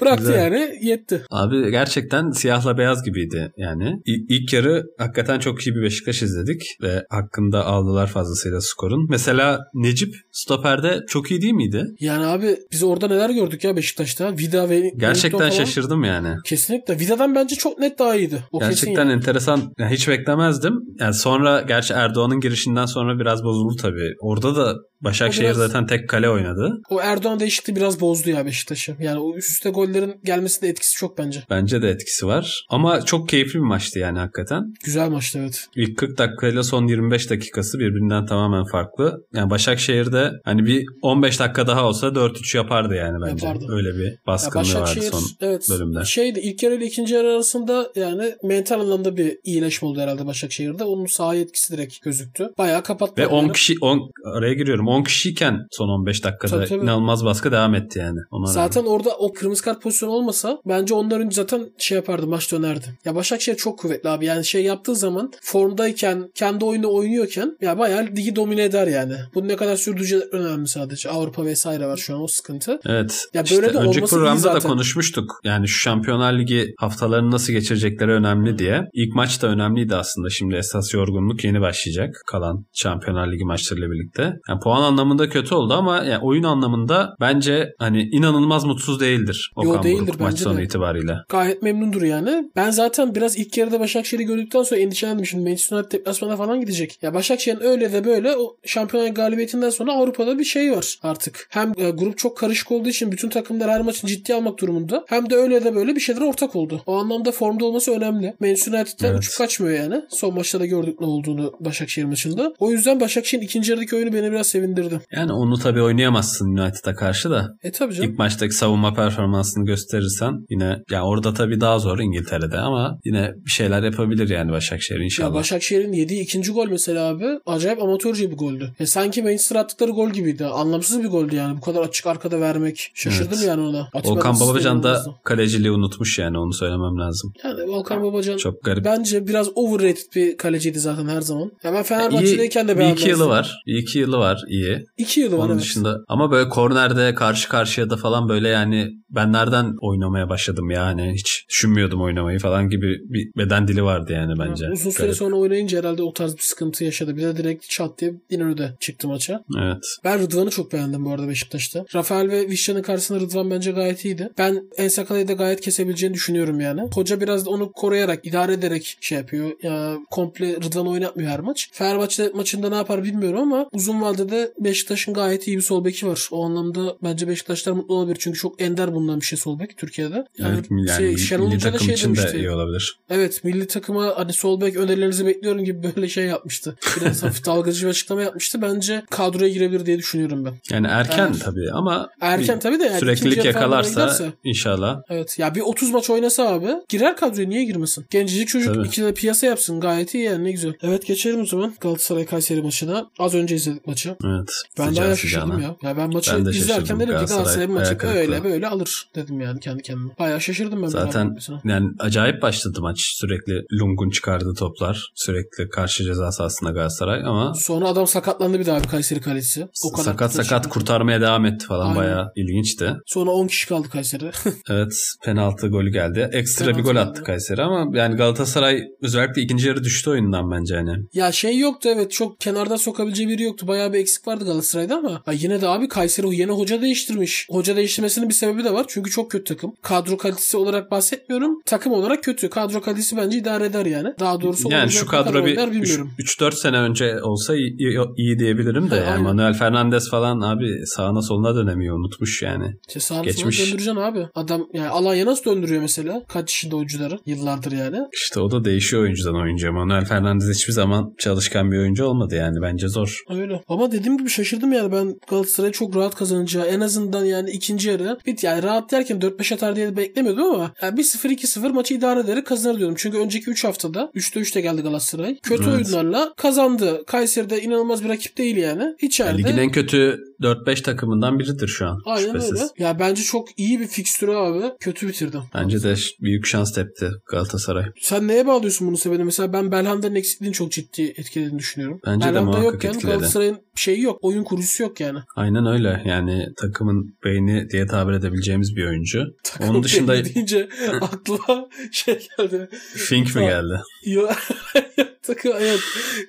[0.00, 0.38] Bıraktı Güzel.
[0.38, 1.22] yani yetti.
[1.30, 4.00] Abi gerçekten siyahla beyaz gibiydi yani.
[4.06, 9.06] İ- ilk yarı hakikaten çok iyi bir Beşiktaş izledik ve hakkında aldılar fazlasıyla skorun.
[9.10, 11.84] Mesela Necip stoperde çok iyi değil miydi?
[12.00, 14.32] Yani abi biz orada neler gördük ya Beşiktaş'ta.
[14.38, 16.34] Vida ve Gerçekten şaşırdım yani.
[16.44, 16.98] Kesinlikle.
[16.98, 18.42] Vida'dan bence çok net daha iyiydi.
[18.52, 19.12] O kesin Gerçekten yani.
[19.12, 19.72] enteresan.
[19.78, 20.74] Yani hiç beklemezdim.
[21.00, 24.14] Yani sonra gerçi Erdoğan'ın girişinden sonra biraz bozuldu tabii.
[24.20, 26.80] Orada da Başakşehir biraz- zaten tek kale oynadı.
[26.90, 28.96] O Erdoğan değişikliği biraz bozdu ya Beşiktaş'ı.
[29.00, 31.42] Yani o üst üste gollerin gelmesinde etkisi çok bence.
[31.50, 32.66] Bence de etkisi var.
[32.70, 34.62] Ama çok keyifli bir maçtı yani hakikaten.
[34.84, 35.66] Güzel maçtı evet.
[35.76, 39.24] İlk 40 dakikayla son 25 dakikası birbirinden tamamen farklı.
[39.34, 43.46] Yani Başakşehir'de hani bir 15 dakika daha olsa 4-3 yapardı yani bence.
[43.46, 43.66] Yapardı.
[43.68, 46.04] Öyle bir baskınlığı vardı son evet bölümde.
[46.04, 50.84] şeydi ilk yarı ile ikinci yarı arasında yani mental anlamda bir iyileşme oldu herhalde Başakşehir'de.
[50.84, 52.50] Onun sahaya etkisi direkt gözüktü.
[52.58, 53.22] Bayağı kapattı.
[53.22, 54.88] Ve 10 kişi 10 araya giriyorum.
[54.88, 56.82] 10 kişiyken son 15 dakikada Tabii, tabii.
[56.84, 58.20] inanılmaz baskı devam etti yani.
[58.30, 58.94] Ona Zaten rağmen.
[58.96, 62.86] orada o kırmızı kart pozisyonu olmasa bence önce zaten şey yapardı maç dönerdi.
[63.04, 64.26] Ya Başakşehir çok kuvvetli abi.
[64.26, 69.14] Yani şey yaptığı zaman formdayken kendi oyunu oynuyorken ya bayağı ligi domine eder yani.
[69.34, 71.10] Bu ne kadar sürdüreceği önemli sadece.
[71.10, 72.80] Avrupa vesaire var şu an o sıkıntı.
[72.86, 73.24] Evet.
[73.34, 74.70] Ya İşte böyle de önceki programda da zaten.
[74.70, 75.40] konuşmuştuk.
[75.44, 78.82] Yani şu Şampiyonlar Ligi haftalarını nasıl geçirecekleri önemli diye.
[78.92, 79.46] İlk maç da
[79.84, 80.30] önemliydi aslında.
[80.30, 82.22] Şimdi esas yorgunluk yeni başlayacak.
[82.26, 84.22] Kalan Şampiyonlar Ligi maçlarıyla birlikte.
[84.48, 89.52] Yani puan anlamında kötü oldu ama yani oyun anlamında bence hani inanılmaz mutsuz değildir.
[89.56, 90.62] Okan değildir Buruk maç sonu de.
[90.62, 91.16] itibariyle.
[91.28, 92.50] Gayet memnundur yani.
[92.56, 95.26] Ben zaten biraz ilk yarıda Başakşehir'i gördükten sonra endişelendim.
[95.26, 96.98] Şimdi Manchester United deplasmana falan gidecek.
[97.02, 101.46] Ya Başakşehir'in öyle de böyle o şampiyonlar galibiyetinden sonra Avrupa'da bir şey var artık.
[101.50, 105.04] Hem e, grup çok karışık olduğu için bütün takımlar her maçın ciddi almak durumunda.
[105.08, 106.82] Hem de öyle de böyle bir şeyler ortak oldu.
[106.86, 108.34] O anlamda formda olması önemli.
[108.40, 109.18] Manchester United'den Evet.
[109.18, 110.02] uçuk kaçmıyor yani.
[110.08, 112.54] Son maçlarda gördük ne olduğunu Başakşehir maçında.
[112.58, 115.00] O yüzden Başakşehir'in ikinci yarıdaki oyunu beni biraz sevindirdi.
[115.12, 117.48] Yani onu tabii oynayamazsın United'a karşı da.
[117.62, 118.10] E tabii canım.
[118.10, 123.50] İlk maçtaki savunma performansını gösterirsen yine ya orada tabii daha zor İngiltere'de ama yine bir
[123.50, 125.34] şeyler yapabilir yani Başakşehir Ya inşallah.
[125.34, 128.72] Başakşehir'in yediği ikinci gol mesela abi acayip amatörce bir goldü.
[128.80, 130.44] E sanki Manchester attıkları gol gibiydi.
[130.46, 131.56] Anlamsız bir goldü yani.
[131.56, 132.90] Bu kadar açık arkada vermek.
[132.94, 133.48] Şaşırdım Evet.
[133.48, 133.88] yani ona.
[133.94, 137.32] Atiba Volkan Babacan da kaleciliği unutmuş yani onu söylemem lazım.
[137.44, 138.84] Yani Volkan Babacan Çok garip.
[138.84, 141.50] bence biraz overrated bir kaleciydi zaten her zaman.
[141.64, 143.28] Ya ben İyi, Fenerbahçe'deyken de bir iki yılı beğenmezdim.
[143.30, 143.62] var.
[143.66, 144.84] Bir iki yılı var iyi.
[144.96, 145.62] İki yılı var Onun evet.
[145.62, 150.84] dışında ama böyle kornerde karşı karşıya da falan böyle yani ben nereden oynamaya başladım ya
[150.84, 154.64] hani hiç düşünmüyordum oynamayı falan gibi bir beden dili vardı yani bence.
[154.64, 155.16] Ya Uzun süre Garip.
[155.16, 157.16] sonra oynayınca herhalde o tarz bir sıkıntı yaşadı.
[157.16, 159.40] Bir de direkt çat diye İnönü'de çıktı maça.
[159.62, 159.84] Evet.
[160.04, 161.84] Ben Rıdvan'ı çok beğendim bu arada Beşiktaş'ta.
[161.94, 164.28] Rafael ve Vişça'nın karşısında Rıdvan bence gayet iyiydi.
[164.38, 166.80] Ben Ensakala'yı da gayet kesebileceğini düşünüyorum yani.
[166.94, 169.50] Hoca biraz onu koruyarak, idare ederek şey yapıyor.
[169.62, 171.68] Ya komple Rıdvan oynatmıyor her maç.
[171.72, 176.28] Fenerbahçe maçında ne yapar bilmiyorum ama uzun vadede Beşiktaş'ın gayet iyi bir sol beki var.
[176.30, 178.16] O anlamda bence Beşiktaşlar mutlu olabilir.
[178.20, 180.24] Çünkü çok ender bulunan bir şey sol bek Türkiye'de.
[180.38, 182.38] Yani, yani şey, Şenol milli takım şey için de demişti.
[182.38, 182.98] iyi olabilir.
[183.10, 186.76] Evet milli takıma hani sol bek önerilerinizi bekliyorum gibi böyle şey yapmıştı.
[187.00, 188.62] Biraz hafif dalgacı bir açıklama yapmıştı.
[188.62, 190.54] Bence kadroya girebilir diye düşünüyorum ben.
[190.70, 191.42] Yani erken Evet.
[191.44, 194.32] tabii ama Erken tabii de yani süreklilik yakalarsa giderse.
[194.44, 195.02] inşallah.
[195.08, 198.04] Evet ya bir 30 maç oynasa abi girer kadroya niye girmesin?
[198.10, 198.86] Gencecik çocuk Tabii.
[198.86, 200.74] ikide piyasa yapsın gayet iyi yani ne güzel.
[200.82, 203.10] Evet geçelim o zaman Galatasaray Kayseri maçına.
[203.18, 204.16] Az önce izledik maçı.
[204.24, 204.50] Evet.
[204.78, 205.76] Ben daha şaşırdım ya.
[205.82, 209.60] Ya ben maçı Ben de izlerken dedim ki Galatasaray maçı öyle böyle alır dedim yani
[209.60, 210.10] kendi kendime.
[210.18, 210.86] Bayağı şaşırdım ben.
[210.86, 213.00] Zaten yani acayip başladı maç.
[213.00, 215.12] Sürekli Lung'un çıkardığı toplar.
[215.14, 219.68] Sürekli karşı ceza sahasında Galatasaray ama Sonra adam sakatlandı bir daha bir Kayseri kalecisi.
[219.84, 221.84] O kadar sakat sakat kurtarmaya devam etti falan.
[221.86, 221.96] Aynen.
[221.96, 222.92] Bayağı ilginçti.
[223.06, 224.30] Sonra 10 kişi kaldı Kayseri.
[224.70, 224.92] Evet
[225.24, 226.28] penaltı golü geldi.
[226.32, 227.08] Ekstra Penaltı bir gol geldi.
[227.08, 230.90] attı Kayseri ama yani Galatasaray özellikle ikinci yarı düştü oyundan bence hani.
[231.14, 233.68] ya şey yoktu evet çok kenardan sokabileceği biri yoktu.
[233.68, 237.46] Bayağı bir eksik vardı Galatasaray'da ama ha yine de abi Kayseri yeni hoca değiştirmiş.
[237.50, 238.84] Hoca değiştirmesinin bir sebebi de var.
[238.88, 239.72] Çünkü çok kötü takım.
[239.82, 241.60] Kadro kalitesi olarak bahsetmiyorum.
[241.66, 242.50] Takım olarak kötü.
[242.50, 244.08] Kadro kalitesi bence idare eder yani.
[244.20, 246.10] Daha doğrusu Yani şu kadro bir oynar bilmiyorum.
[246.18, 249.22] 3-4 sene önce olsa iyi, iyi- iyi diyebilirim de Ha, yani.
[249.22, 252.64] Manuel Fernandes falan abi sağına soluna dönemiyor unutmuş yani.
[252.88, 253.56] İşte sağını Geçmiş.
[253.58, 254.26] sola döndüreceksin abi.
[254.34, 256.22] Adam yani Alanya nasıl döndürüyor mesela?
[256.28, 257.18] Kaç yaşında oyuncuları?
[257.26, 257.98] Yıllardır yani.
[258.12, 259.72] İşte o da değişiyor oyuncudan oyuncuya.
[259.72, 263.22] Manuel Fernandes hiçbir zaman çalışkan bir oyuncu olmadı yani bence zor.
[263.30, 263.62] Öyle.
[263.68, 268.18] Ama dediğim gibi şaşırdım yani ben Galatasaray'ı çok rahat kazanacağı en azından yani ikinci yarı
[268.26, 272.46] bit yani rahat derken 4-5 atar diye beklemiyordum ama yani 1-0 2-0 maçı idare ederek
[272.46, 272.96] kazanır diyordum.
[272.98, 275.38] Çünkü önceki 3 haftada 3'te 3'te geldi Galatasaray.
[275.42, 275.74] Kötü Evet.
[275.74, 277.04] oyunlarla kazandı.
[277.06, 278.94] Kayseri'de inanılmaz bir rakip değil yani.
[279.00, 279.30] İçeride.
[279.30, 282.00] Yani ligin en kötü 4-5 takımından biridir şu an.
[282.04, 282.52] Aynen şüphesiz.
[282.52, 282.64] öyle.
[282.78, 284.72] Ya bence çok iyi bir fikstürü abi.
[284.80, 285.38] Kötü bitirdi.
[285.54, 287.84] Bence de büyük şans tepti Galatasaray.
[288.00, 289.24] Sen neye bağlıyorsun bunu sebebini?
[289.24, 292.00] Mesela ben Belhanda'nın eksikliğini çok ciddi etkilediğini düşünüyorum.
[292.06, 293.06] Bence de Belhanda muhakkak yokken etkiledi.
[293.06, 294.18] Galatasaray'ın şeyi yok.
[294.22, 295.18] Oyun kurucusu yok yani.
[295.36, 296.02] Aynen öyle.
[296.04, 299.24] Yani takımın beyni diye tabir edebileceğimiz bir oyuncu.
[299.44, 300.68] Takım Onun dışında deyince
[301.00, 302.68] aklıma şey geldi.
[302.96, 303.80] Fink mi geldi?
[304.06, 304.28] Yo,
[305.22, 305.80] takım evet.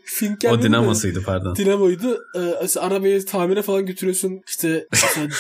[0.06, 1.56] Fink gelmedi O de dinamasıydı pardon.
[1.56, 2.20] Dinamoydu.
[2.36, 4.41] Ee, arabayı tamire falan götürüyorsun.
[4.47, 4.88] İşte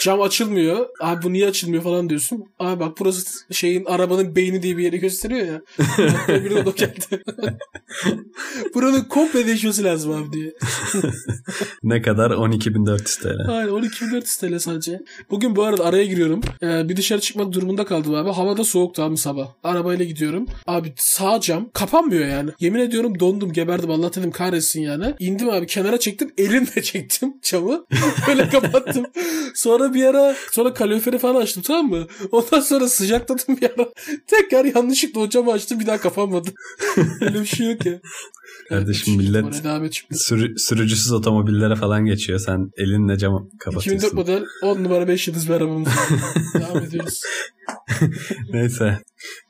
[0.01, 0.85] cam açılmıyor.
[1.01, 2.45] Abi bu niye açılmıyor falan diyorsun.
[2.59, 5.61] Abi bak burası şeyin arabanın beyni diye bir yeri gösteriyor ya.
[6.27, 7.23] Bir de o geldi.
[8.75, 10.53] Buranın komple değişmesi lazım abi diye.
[11.83, 12.31] ne kadar?
[12.31, 13.51] 12.400 TL.
[13.51, 15.01] Aynen 12.400 TL sadece.
[15.31, 16.41] Bugün bu arada araya giriyorum.
[16.63, 18.29] Ee, bir dışarı çıkmak durumunda kaldım abi.
[18.29, 19.47] Havada soğuktu abi sabah.
[19.63, 20.45] Arabayla gidiyorum.
[20.67, 22.49] Abi sağ cam kapanmıyor yani.
[22.59, 25.13] Yemin ediyorum dondum geberdim Allah dedim kahretsin yani.
[25.19, 26.31] İndim abi kenara çektim.
[26.37, 27.85] Elimle çektim camı.
[28.27, 29.05] Böyle kapattım.
[29.55, 32.07] Sonra bir ara sonra kaloriferi falan açtım tamam mı?
[32.31, 33.89] Ondan sonra sıcakladım bir ara.
[34.27, 36.49] Tekrar yanlışlıkla o camı açtım bir daha kapanmadı.
[37.21, 37.99] Öyle bir şey yok ya.
[38.69, 40.03] Kardeşim Evet, millet-.
[40.11, 42.39] Sürü- sürücüsüz otomobillere falan geçiyor.
[42.39, 44.15] Sen elinle 2004 kapatıyorsun.
[44.15, 45.89] model 10 numara 5 yıldız bir arabamız.
[46.53, 47.21] devam ediyoruz.
[48.53, 48.99] Neyse.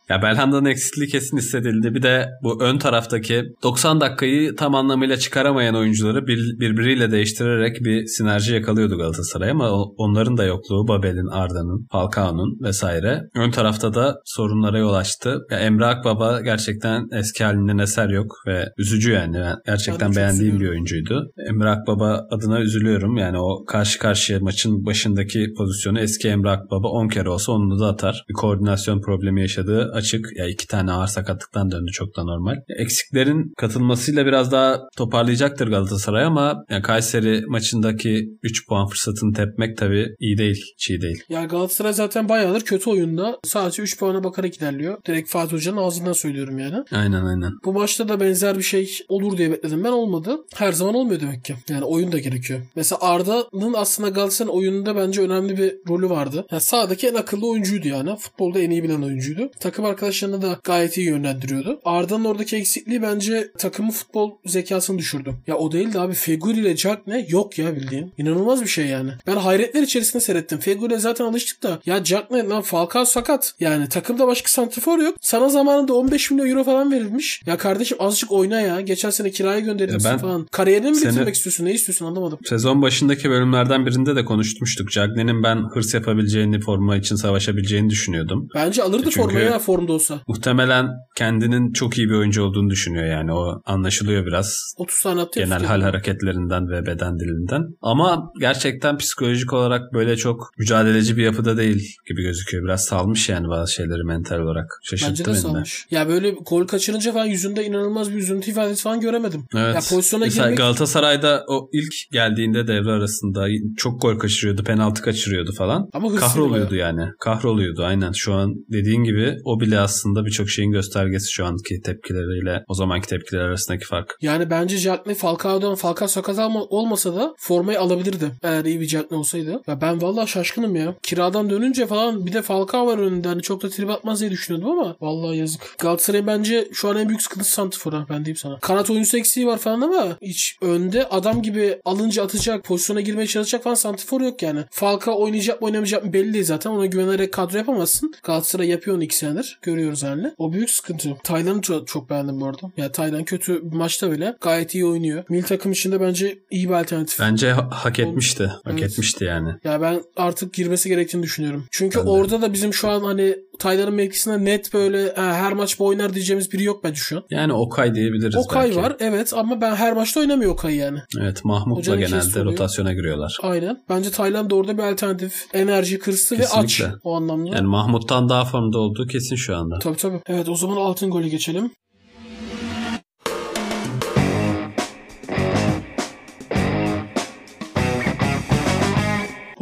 [0.09, 1.93] Ya Belhanda'nın eksikliği kesin hissedildi.
[1.95, 8.05] Bir de bu ön taraftaki 90 dakikayı tam anlamıyla çıkaramayan oyuncuları bir- birbiriyle değiştirerek bir
[8.05, 13.21] sinerji yakalıyordu Galatasaray ama onların da yokluğu Babel'in, Arda'nın, Falcao'nun vesaire.
[13.35, 15.37] Ön tarafta da sorunlara yol açtı.
[15.51, 19.35] Ya Emre Akbaba gerçekten eski halinden eser yok ve üzücü yani.
[19.35, 21.31] Ben gerçekten çok beğendiğim bir oyuncuydu.
[21.49, 23.17] Emre Akbaba adına üzülüyorum.
[23.17, 27.87] Yani o karşı karşıya maçın başındaki pozisyonu eski Emre Akbaba 10 kere olsa onu da
[27.87, 28.23] atar.
[28.29, 30.25] Bir koordinasyon problemi yaşadığı açık.
[30.37, 32.55] Ya iki tane ağır sakatlıktan döndü çok da normal.
[32.79, 40.15] Eksiklerin katılmasıyla biraz daha toparlayacaktır Galatasaray ama yani Kayseri maçındaki 3 puan fırsatını tepmek tabii
[40.19, 40.63] iyi değil.
[40.73, 41.23] Hiç iyi değil.
[41.29, 43.39] Ya Galatasaray zaten bayağıdır kötü oyunda.
[43.43, 44.97] Sadece 3 puana bakarak ilerliyor.
[45.07, 46.83] Direkt Fatih Hoca'nın ağzından söylüyorum yani.
[46.91, 47.51] Aynen aynen.
[47.65, 50.37] Bu maçta da benzer bir şey olur diye bekledim ben olmadı.
[50.55, 51.55] Her zaman olmuyor demek ki.
[51.69, 52.59] Yani oyun da gerekiyor.
[52.75, 56.45] Mesela Arda'nın aslında Galatasaray'ın oyununda bence önemli bir rolü vardı.
[56.51, 58.15] Yani sahadaki en akıllı oyuncuydu yani.
[58.17, 59.49] Futbolda en iyi bilen oyuncuydu.
[59.59, 61.79] Takım arkadaşlarını da gayet iyi yönlendiriyordu.
[61.85, 65.33] Arda'nın oradaki eksikliği bence takımın futbol zekasını düşürdü.
[65.47, 67.25] Ya o değil de abi Feguli ile Jack ne?
[67.29, 68.13] Yok ya bildiğin.
[68.17, 69.11] İnanılmaz bir şey yani.
[69.27, 70.57] Ben hayretler içerisinde seyrettim.
[70.59, 71.79] Feguli zaten alıştık da.
[71.85, 72.43] Ya Jack ne?
[72.43, 73.53] Lan Falcao sakat.
[73.59, 75.15] Yani takımda başka santrafor yok.
[75.21, 77.41] Sana zamanında 15 milyon euro falan verilmiş.
[77.45, 78.81] Ya kardeşim azıcık oyna ya.
[78.81, 80.47] Geçen sene kiraya gönderilmişsin ben falan.
[80.51, 81.65] Kariyerini mi seni- bitirmek istiyorsun?
[81.65, 82.39] Ne istiyorsun anlamadım.
[82.45, 84.91] Sezon başındaki bölümlerden birinde de konuşmuştuk.
[84.91, 88.47] Cagney'in ben hırs yapabileceğini, forma için savaşabileceğini düşünüyordum.
[88.55, 90.21] Bence alırdı Çünkü- formayı ya formda olsa.
[90.27, 93.33] Muhtemelen kendinin çok iyi bir oyuncu olduğunu düşünüyor yani.
[93.33, 95.39] O anlaşılıyor biraz 30 tane attı.
[95.39, 97.61] genel hal hareketlerinden ve beden dilinden.
[97.81, 102.63] Ama gerçekten psikolojik olarak böyle çok mücadeleci bir yapıda değil gibi gözüküyor.
[102.63, 104.79] Biraz salmış yani bazı şeyleri mental olarak.
[104.83, 105.39] Şaşırttı Bence de beni de.
[105.39, 105.85] salmış.
[105.91, 109.43] Ya böyle gol kaçırınca falan yüzünde inanılmaz bir üzüntü ifadesi falan göremedim.
[109.55, 109.75] Evet.
[109.75, 115.51] Ya pozisyona Mesela girmek Galatasaray'da o ilk geldiğinde devre arasında çok gol kaçırıyordu, penaltı kaçırıyordu
[115.51, 115.89] falan.
[115.93, 116.93] ama Kahroluyordu bayağı.
[116.93, 117.09] yani.
[117.19, 118.11] Kahroluyordu aynen.
[118.11, 123.07] Şu an dediğin gibi o bile aslında birçok şeyin göstergesi şu anki tepkileriyle o zamanki
[123.07, 124.17] tepkiler arasındaki fark.
[124.21, 126.35] Yani bence Jackney Falcao'dan Falcao sakat
[126.69, 129.61] olmasa da formayı alabilirdi eğer iyi bir Jackney olsaydı.
[129.67, 130.95] Ya ben vallahi şaşkınım ya.
[131.03, 133.27] Kiradan dönünce falan bir de Falcao var önünde.
[133.27, 135.75] Hani çok da trip atmaz diye düşünüyordum ama vallahi yazık.
[135.79, 138.59] Galatasaray bence şu an en büyük sıkıntısı Santifor'a ben diyeyim sana.
[138.59, 143.63] Kanat oyuncusu eksiği var falan ama hiç önde adam gibi alınca atacak, pozisyona girmeye çalışacak
[143.63, 144.63] falan Santifor yok yani.
[144.71, 146.69] Falcao oynayacak mı oynamayacak mı belli değil zaten.
[146.69, 148.13] Ona güvenerek kadro yapamazsın.
[148.23, 149.54] Galatasaray yapıyor onu iki senedir.
[149.61, 150.33] Görüyoruz yani.
[150.37, 151.17] O büyük sıkıntı.
[151.23, 152.65] Taylan'ı çok, çok beğendim bu arada.
[152.65, 155.23] Ya yani Taylan kötü bir maçta bile gayet iyi oynuyor.
[155.29, 157.19] Milli takım içinde bence iyi bir alternatif.
[157.19, 158.43] Bence ha- hak etmişti.
[158.63, 158.83] Hak evet.
[158.83, 159.55] etmişti yani.
[159.63, 161.65] Ya ben artık girmesi gerektiğini düşünüyorum.
[161.71, 162.41] Çünkü ben orada de.
[162.41, 166.63] da bizim şu an hani Taylan'ın mevkisinde net böyle her maç bu oynar diyeceğimiz biri
[166.63, 167.23] yok bence şu an.
[167.29, 168.77] Yani Okay diyebiliriz Okay belki.
[168.77, 170.99] var evet ama ben her maçta oynamıyor Okay yani.
[171.21, 173.37] Evet Mahmut'la genelde rotasyona giriyorlar.
[173.41, 173.77] Aynen.
[173.89, 175.45] Bence Tayland da orada bir alternatif.
[175.53, 177.55] Enerji kırsı ve aç o anlamda.
[177.55, 179.79] Yani Mahmut'tan daha formda olduğu kesin şu anda.
[179.79, 180.21] Tabii tabii.
[180.27, 181.71] Evet o zaman altın golü geçelim.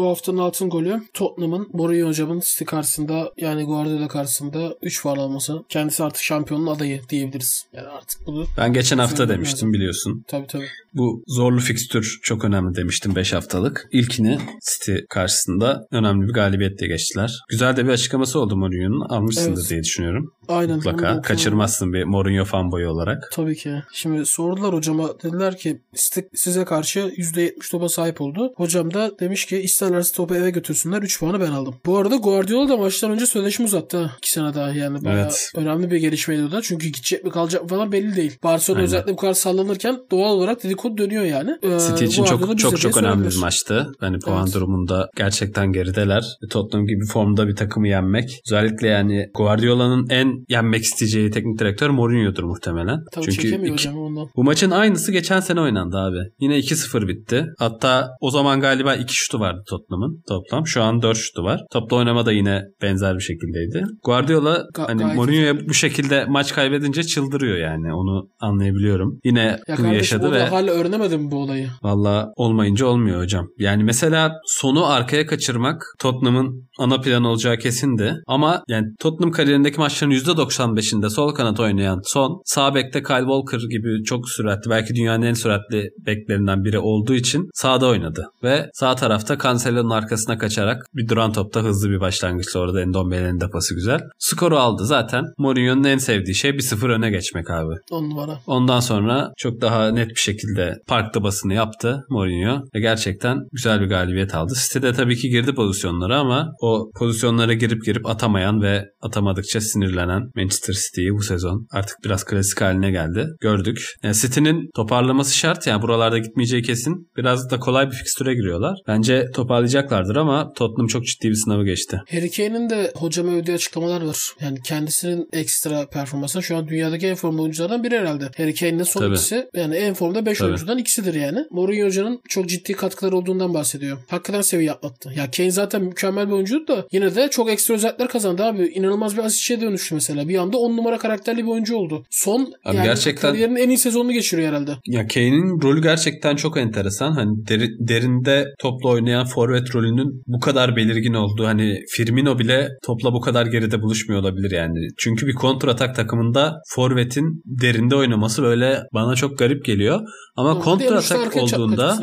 [0.04, 5.63] Bu haftanın altın golü Tottenham'ın Mourinho hocamın City karşısında yani Guardiola karşısında 3 puan alması.
[5.70, 7.66] Kendisi artık şampiyonun adayı diyebiliriz.
[7.74, 9.74] Yani artık bunu Ben geçen hafta demiştim lazım.
[9.74, 10.24] biliyorsun.
[10.28, 10.68] Tabii tabii.
[10.94, 13.88] Bu zorlu fikstür çok önemli demiştim 5 haftalık.
[13.92, 14.38] İlkini
[14.72, 17.39] City karşısında önemli bir galibiyetle geçtiler.
[17.50, 19.10] Güzel de bir açıklaması oldu Mourinho'nun.
[19.10, 19.70] Almışsındır evet.
[19.70, 20.34] diye düşünüyorum.
[20.48, 20.76] Aynen.
[20.76, 23.30] Mutlaka kaçırmazsın bir Mourinho fanboyu olarak.
[23.32, 23.84] Tabii ki.
[23.94, 28.54] Şimdi sordular hocama dediler ki City size karşı %70 topa sahip oldu.
[28.56, 29.56] Hocam da demiş ki
[29.99, 31.75] isterlerse topu eve götürsünler 3 puanı ben aldım.
[31.86, 34.12] Bu arada Guardiola da maçtan önce sözleşme uzattı.
[34.17, 35.03] 2 sene daha yani.
[35.06, 35.51] Bayağı evet.
[35.56, 36.62] önemli bir gelişmeydi o da.
[36.62, 38.38] Çünkü gidecek mi kalacak mı falan belli değil.
[38.43, 38.88] Barcelona Aynen.
[38.88, 41.51] özellikle bu kadar sallanırken doğal olarak dedikodu dönüyor yani.
[41.63, 43.91] Ee, City için çok çok çok önemli bir maçtı.
[44.01, 44.56] Yani puan evet.
[44.56, 46.23] durumunda gerçekten gerideler.
[46.49, 48.41] Tottenham gibi formda bir takımı yenmek.
[48.47, 52.99] Özellikle yani Guardiola'nın en yenmek isteyeceği teknik direktör Mourinho'dur muhtemelen.
[53.12, 54.27] Tabii Çünkü iki, ondan.
[54.36, 56.17] Bu maçın aynısı geçen sene oynandı abi.
[56.39, 57.45] Yine 2-0 bitti.
[57.60, 60.67] Hatta o zaman galiba 2 şutu vardı Tottenham'ın toplam.
[60.67, 61.62] Şu an 4 şutu var.
[61.72, 63.84] Toplu oynama da yine benzer bir şekildeydi.
[64.04, 67.93] Guardiola Ga- hani Mourinho'ya bu şekilde maç kaybedince çıldırıyor yani.
[67.93, 69.19] Onu anlayabiliyorum.
[69.24, 71.69] Yine ya bunu kardeşim, yaşadı ve hala öğrenemedim bu olayı.
[71.84, 73.48] Valla olmayınca olmuyor hocam.
[73.58, 78.15] Yani mesela sonu arkaya kaçırmak Tottenham'ın ana planı olacağı kesindi.
[78.28, 84.04] Ama yani Tottenham kariyerindeki maçların %95'inde sol kanat oynayan son sağ bekte Kyle Walker gibi
[84.04, 88.28] çok süratli belki dünyanın en süratli beklerinden biri olduğu için sağda oynadı.
[88.43, 89.38] Ve sağ tarafta
[89.74, 94.00] Cancelo'nun arkasına kaçarak bir duran topta hızlı bir başlangıç sonra da Endombele'nin de pası güzel.
[94.20, 95.24] Skoru aldı zaten.
[95.38, 97.74] Mourinho'nun en sevdiği şey 1-0 öne geçmek abi.
[97.92, 98.40] On numara.
[98.48, 103.86] Ondan sonra çok daha net bir şekilde parkta basını yaptı Mourinho ve gerçekten güzel bir
[103.86, 104.54] galibiyet aldı.
[104.64, 110.74] City'de tabii ki girdi pozisyonlara ama o pozisyonlara girip girip atamayan ve atamadıkça sinirlenen Manchester
[110.74, 113.28] City'yi bu sezon artık biraz klasik haline geldi.
[113.42, 113.78] Gördük.
[114.04, 115.68] Yani City'nin toparlaması şart.
[115.68, 117.08] Yani buralarda gitmeyeceği kesin.
[117.18, 118.78] Biraz da kolay bir fikstüre giriyorlar.
[118.88, 122.02] Bence toparlayacaklardır ama Tottenham çok ciddi bir sınavı geçti.
[122.12, 124.18] Harry Kane'in de hocama ödediği açıklamalar var.
[124.42, 128.30] Yani kendisinin ekstra performansı şu an dünyadaki en formda oyunculardan biri herhalde.
[128.38, 129.13] Harry Kane'in son Tabii.
[129.13, 131.39] ikisi yani en formda 5 oyuncudan ikisidir yani.
[131.52, 133.98] Mourinho hocanın çok ciddi katkıları olduğundan bahsediyor.
[134.08, 135.13] Hakikaten seviye atlattı.
[135.18, 138.66] Ya Kane zaten mükemmel bir oyuncuydu da yine de çok ekstra özellikler kazandı abi.
[138.66, 140.30] İnanılmaz bir asistçiye dönüştü mesela.
[140.30, 142.06] Bir anda 10 numara karakterli bir oyuncu oldu.
[142.10, 144.72] Son abi yani gerçekten kariyerin en iyi sezonunu geçiriyor herhalde.
[144.86, 147.12] Ya Kane'in rolü gerçekten çok enteresan.
[147.12, 153.13] Hani deri, derinde topla oynayan forvet rolünün bu kadar belirgin olduğu hani Firmino bile topla
[153.13, 154.79] bu kadar geride buluşmuyor olabilir yani.
[154.97, 159.99] Çünkü bir kontratak takımında forvetin derinde oynaması böyle bana çok garip geliyor.
[160.36, 161.97] Ama kontratak olduğunda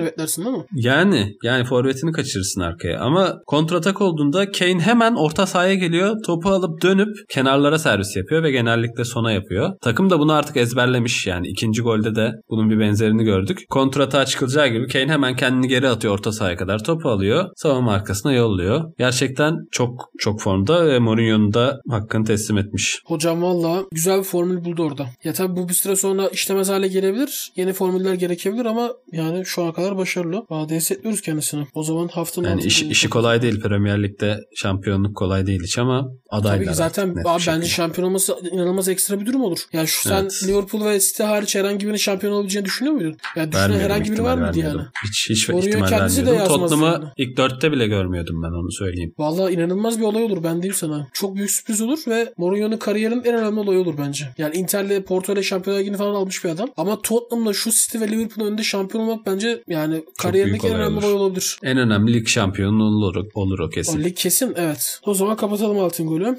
[0.74, 3.00] yani yani forvetini kaçırırsın arkaya.
[3.00, 6.16] Ama kontratak olduğunda Kane hemen orta sahaya geliyor.
[6.26, 9.70] Topu alıp dönüp kenarlara servis yapıyor ve genellikle sona yapıyor.
[9.82, 11.48] Takım da bunu artık ezberlemiş yani.
[11.48, 13.58] ikinci golde de bunun bir benzerini gördük.
[13.70, 16.84] Kontratağa çıkılacağı gibi Kane hemen kendini geri atıyor orta sahaya kadar.
[16.84, 17.29] Topu alıyor.
[17.56, 18.92] Savunma arkasına yolluyor.
[18.98, 23.02] Gerçekten çok çok formda ve Mourinho'nun da hakkını teslim etmiş.
[23.06, 25.06] Hocam valla güzel bir formül buldu orada.
[25.24, 27.52] Ya tabii bu bir süre sonra işlemez hale gelebilir.
[27.56, 30.46] Yeni formüller gerekebilir ama yani şu ana kadar başarılı.
[30.50, 31.66] Daha destekliyoruz kendisini.
[31.74, 33.60] O zaman haftanın yani iş, işi kolay değil.
[33.60, 36.56] Premier Lig'de şampiyonluk kolay değil hiç ama adaylar.
[36.56, 39.58] Tabii ki zaten abi bence şampiyon olması inanılmaz ekstra bir durum olur.
[39.72, 40.44] Yani şu sen evet.
[40.46, 43.16] Liverpool ve City hariç herhangi birinin şampiyon olabileceğini düşünüyor muydun?
[43.36, 44.80] Yani düşünen herhangi biri var mıydı yani?
[45.04, 47.04] Hiç, hiç Mourinho ihtimal kendisi de Tottenham'ı yani.
[47.20, 49.14] İlk dörtte bile görmüyordum ben onu söyleyeyim.
[49.18, 51.06] Valla inanılmaz bir olay olur ben diyeyim sana.
[51.12, 54.24] Çok büyük sürpriz olur ve Mourinho'nun kariyerinin en önemli olayı olur bence.
[54.38, 56.68] Yani Inter'le Porto ile Şampiyonlar Ligi'ni falan almış bir adam.
[56.76, 61.12] Ama Tottenham'la şu City ve Liverpool'un önünde şampiyon olmak bence yani kariyerindeki en önemli olay
[61.12, 61.58] olabilir.
[61.62, 64.00] En önemli lig şampiyonu olur, olur o kesin.
[64.00, 65.00] O lig kesin evet.
[65.06, 66.38] O zaman kapatalım altın golü.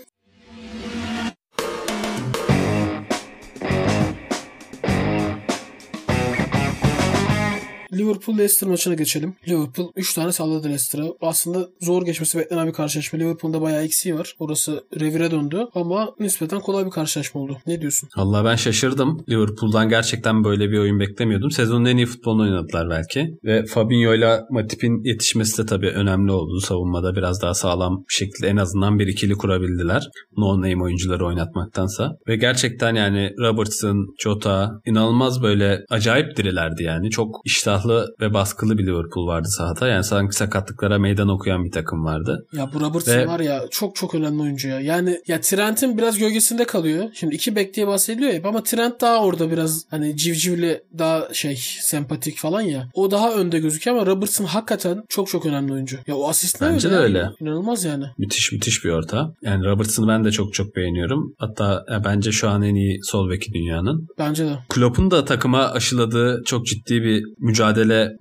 [8.01, 9.35] Liverpool Leicester maçına geçelim.
[9.47, 11.05] Liverpool 3 tane salladı Leicester'a.
[11.21, 13.19] Aslında zor geçmesi beklenen bir karşılaşma.
[13.19, 14.35] Liverpool'da bayağı eksiği var.
[14.39, 17.57] Orası revire döndü ama nispeten kolay bir karşılaşma oldu.
[17.67, 18.09] Ne diyorsun?
[18.15, 19.23] Allah ben şaşırdım.
[19.29, 21.51] Liverpool'dan gerçekten böyle bir oyun beklemiyordum.
[21.51, 23.37] Sezonun en iyi futbolunu oynadılar belki.
[23.43, 26.59] Ve Fabinho ile Matip'in yetişmesi de tabii önemli oldu.
[26.59, 30.07] Savunmada biraz daha sağlam bir şekilde en azından bir ikili kurabildiler.
[30.37, 32.11] No name oyuncuları oynatmaktansa.
[32.27, 37.09] Ve gerçekten yani Robertson, Jota inanılmaz böyle acayip dirilerdi yani.
[37.09, 37.90] Çok iştahlı
[38.21, 39.87] ve baskılı bir Liverpool vardı sahada.
[39.87, 42.45] Yani sanki sakatlıklara meydan okuyan bir takım vardı.
[42.53, 44.79] Ya bu Robertson Ve- var ya çok çok önemli oyuncu ya.
[44.79, 47.09] Yani ya Trent'in biraz gölgesinde kalıyor.
[47.13, 51.55] Şimdi iki bek diye bahsediliyor ya ama Trent daha orada biraz hani civcivli daha şey
[51.81, 52.89] sempatik falan ya.
[52.93, 55.97] O daha önde gözüküyor ama Robertson hakikaten çok çok önemli oyuncu.
[56.07, 56.99] Ya o asist ne Bence de ya?
[56.99, 57.29] öyle.
[57.41, 58.05] İnanılmaz yani.
[58.17, 59.33] Müthiş müthiş bir orta.
[59.41, 61.33] Yani Robertson'ı ben de çok çok beğeniyorum.
[61.37, 64.07] Hatta bence şu an en iyi sol beki dünyanın.
[64.17, 64.57] Bence de.
[64.69, 67.70] Klopp'un da takıma aşıladığı çok ciddi bir mücadele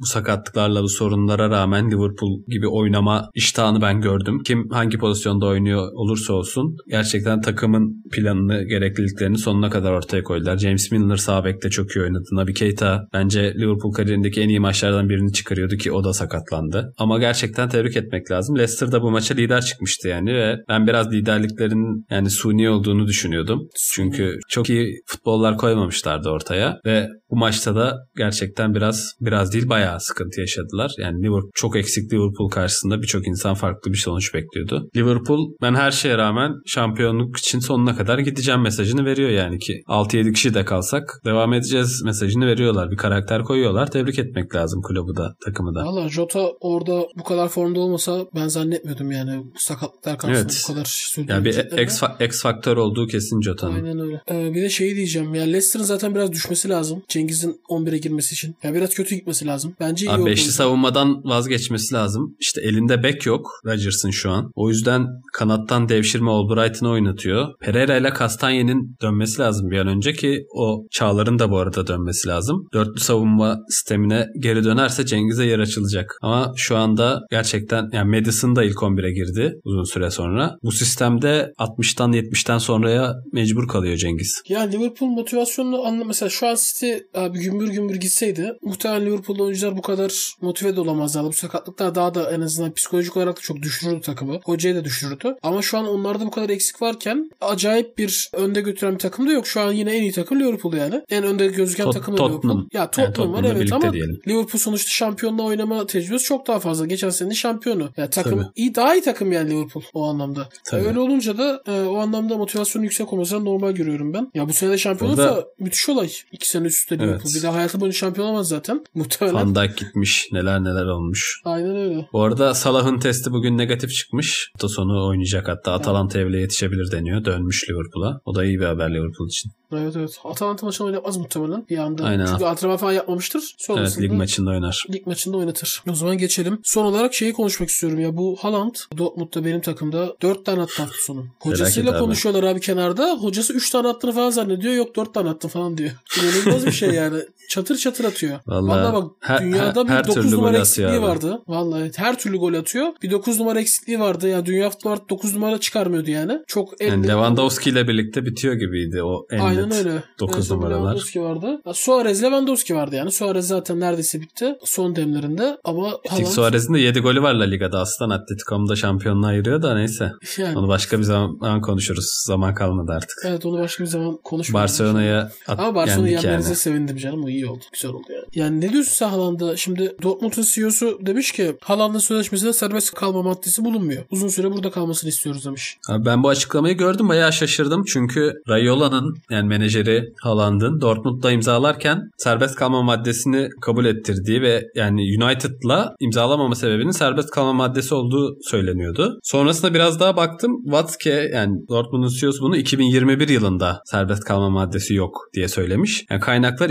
[0.00, 4.42] bu sakatlıklarla bu sorunlara rağmen Liverpool gibi oynama iştahını ben gördüm.
[4.44, 10.56] Kim hangi pozisyonda oynuyor olursa olsun gerçekten takımın planını, gerekliliklerini sonuna kadar ortaya koydular.
[10.58, 12.24] James Milner sağ bekte çok iyi oynadı.
[12.32, 16.92] Naby Keita bence Liverpool kariyerindeki en iyi maçlardan birini çıkarıyordu ki o da sakatlandı.
[16.98, 18.58] Ama gerçekten tebrik etmek lazım.
[18.58, 23.68] Leicester da bu maça lider çıkmıştı yani ve ben biraz liderliklerin yani suni olduğunu düşünüyordum.
[23.92, 30.00] Çünkü çok iyi futbollar koymamışlardı ortaya ve bu maçta da gerçekten biraz biraz değil bayağı
[30.00, 30.90] sıkıntı yaşadılar.
[30.98, 34.88] Yani Liverpool çok eksik Liverpool karşısında birçok insan farklı bir sonuç bekliyordu.
[34.96, 40.33] Liverpool ben her şeye rağmen şampiyonluk için sonuna kadar gideceğim mesajını veriyor yani ki 6-7
[40.33, 42.90] kişi de kalsak devam edeceğiz mesajını veriyorlar.
[42.90, 43.90] Bir karakter koyuyorlar.
[43.90, 45.85] Tebrik etmek lazım kulübü da takımı da.
[45.85, 50.64] Valla Jota orada bu kadar formda olmasa ben zannetmiyordum yani bu sakatlıklar karşısında Evet.
[50.68, 51.33] bu kadar sürdüğünü.
[51.33, 53.74] Yani bir X, X faktör olduğu kesin Jota'nın.
[53.74, 54.20] Aynen öyle.
[54.31, 55.35] Ee, bir de şeyi diyeceğim.
[55.35, 57.03] Ya Leicester'ın zaten biraz düşmesi lazım.
[57.09, 58.57] Cengiz'in 11'e girmesi için.
[58.62, 59.76] Ya biraz kötü gitmesi lazım.
[59.80, 60.30] Bence iyi Abi oldu.
[60.30, 62.36] beşli savunmadan vazgeçmesi lazım.
[62.40, 64.50] İşte elinde bek yok Rodgers'ın şu an.
[64.54, 67.48] O yüzden kanattan devşirme Albright'ını oynatıyor.
[67.60, 72.28] Pereira ile Castanye'nin dönmesi lazım bir an önce ki o Çağlar'ın da bu arada dönmesi
[72.28, 72.68] lazım.
[72.74, 76.16] Dörtlü savunma sistemine geri dönerse Cengiz'e yer açılacak.
[76.22, 80.56] Ama şu anda gerçekten yani Madison da ilk 11'e girdi uzun süre sonra.
[80.62, 84.42] Bu sistemde 60'tan 70'ten sonraya mecbur kalıyor Cengiz.
[84.48, 89.76] Ya Liverpool motivasyonunu anla mesela şu an City abi gümbür gümbür gitseydi muhtemelen Liverpool'da oyuncular
[89.76, 91.28] bu kadar motive de olamazlardı.
[91.28, 94.40] Bu sakatlıklar daha da en azından psikolojik olarak da çok düşürürdü takımı.
[94.44, 95.37] Hocayı da düşürürdü.
[95.42, 99.33] Ama şu an onlarda bu kadar eksik varken acayip bir önde götüren bir takım da
[99.33, 99.46] yok.
[99.46, 101.02] Şu an yine en iyi takım Liverpool yani.
[101.11, 102.28] En önde gözüken Tot- takım da.
[102.28, 102.66] Liverpool.
[102.72, 104.20] Ya Tottenham var Tottenham'la evet ama diyelim.
[104.28, 106.87] Liverpool sonuçta şampiyonla oynama tecrübesi çok daha fazla.
[106.87, 107.90] Geçen senenin şampiyonu.
[107.96, 108.50] Ya takım Tabii.
[108.56, 110.48] iyi daha iyi takım yani Liverpool o anlamda.
[110.64, 110.87] Tabii.
[110.87, 114.30] Öyle olunca da e, o anlamda motivasyonun yüksek olmasını normal görüyorum ben.
[114.35, 116.11] Ya bu sene de şampiyon olsa müthiş olay.
[116.33, 117.20] İki sene üst üste Liverpool.
[117.24, 117.35] Evet.
[117.35, 118.85] Bir daha hayatı boyunca şampiyon olamaz zaten.
[119.11, 119.35] Muhtemelen.
[119.35, 121.40] Van Dijk gitmiş neler neler olmuş.
[121.44, 122.09] Aynen öyle.
[122.12, 124.51] Bu arada Salah'ın testi bugün negatif çıkmış.
[124.55, 127.25] Hafta sonu oynayacak hatta Atalanta'ya bile yetişebilir deniyor.
[127.25, 128.20] Dönmüş Liverpool'a.
[128.25, 129.51] O da iyi bir haber Liverpool için.
[129.73, 130.18] Evet evet.
[130.25, 132.05] Atalanta maçını oynatmaz muhtemelen bir anda.
[132.05, 132.27] Aynen.
[132.27, 133.38] Çünkü antrenman falan yapmamıştır.
[133.38, 134.85] Evet Sonrasında lig maçında oynar.
[134.92, 135.83] lig maçında oynatır.
[135.90, 136.61] O zaman geçelim.
[136.64, 138.16] Son olarak şeyi konuşmak istiyorum ya.
[138.16, 141.27] Bu Haaland Dortmund'da benim takımda 4 tane attı hafta sonu.
[141.40, 141.99] Hocasıyla abi.
[141.99, 143.14] konuşuyorlar abi kenarda.
[143.20, 144.75] Hocası 3 tane attığını falan zannediyor.
[144.75, 145.90] Yok 4 tane attı falan diyor.
[146.23, 147.18] İnanılmaz bir şey yani.
[147.50, 148.38] Çatır çatır atıyor.
[148.46, 151.02] Vallahi Vallahi, bak her- dünyada her- bir her 9 türlü numara eksikliği abi.
[151.02, 151.42] vardı.
[151.48, 152.86] Vallahi evet, her türlü gol atıyor.
[153.02, 154.28] Bir 9 numara eksikliği vardı.
[154.28, 156.38] Ya dünya futbolu artık 9 numara çıkarmıyordu yani.
[156.46, 160.02] Çok Yani Lewandowski ile birlikte bitiyor gibiydi o en Aynen net öyle.
[160.20, 160.80] 9 En son numaralar.
[160.80, 161.60] Lewandowski vardı.
[161.74, 163.10] Suarez Lewandowski vardı yani.
[163.10, 164.54] Suarez zaten neredeyse bitti.
[164.64, 165.56] Son demlerinde.
[165.64, 167.80] Ama Haaland Suarez'in de 7 golü var La Liga'da.
[167.80, 170.12] Aslan Atletico'mu da şampiyonluğa ayırıyor da neyse.
[170.38, 170.58] yani.
[170.58, 172.22] Onu başka bir zaman konuşuruz.
[172.26, 173.18] Zaman kalmadı artık.
[173.26, 174.62] Evet onu başka bir zaman konuşmayalım.
[174.68, 176.56] Barcelona'ya at, Ama Barcelona'yı yenmenize yani.
[176.56, 177.24] sevindim canım.
[177.24, 177.64] O iyi oldu.
[177.72, 178.24] Güzel oldu yani.
[178.35, 179.57] Yani ne diyorsun sen Haaland'a?
[179.57, 184.05] Şimdi Dortmund'un CEO'su demiş ki Haaland'ın sözleşmesinde serbest kalma maddesi bulunmuyor.
[184.11, 185.76] Uzun süre burada kalmasını istiyoruz demiş.
[185.88, 192.55] Abi ben bu açıklamayı gördüm bayağı şaşırdım çünkü Rayola'nın yani menajeri Haaland'ın Dortmund'da imzalarken serbest
[192.55, 199.18] kalma maddesini kabul ettirdiği ve yani United'la imzalamama sebebinin serbest kalma maddesi olduğu söyleniyordu.
[199.22, 205.29] Sonrasında biraz daha baktım Watzke yani Dortmund'un CEO'su bunu 2021 yılında serbest kalma maddesi yok
[205.35, 206.05] diye söylemiş.
[206.11, 206.70] Yani kaynaklar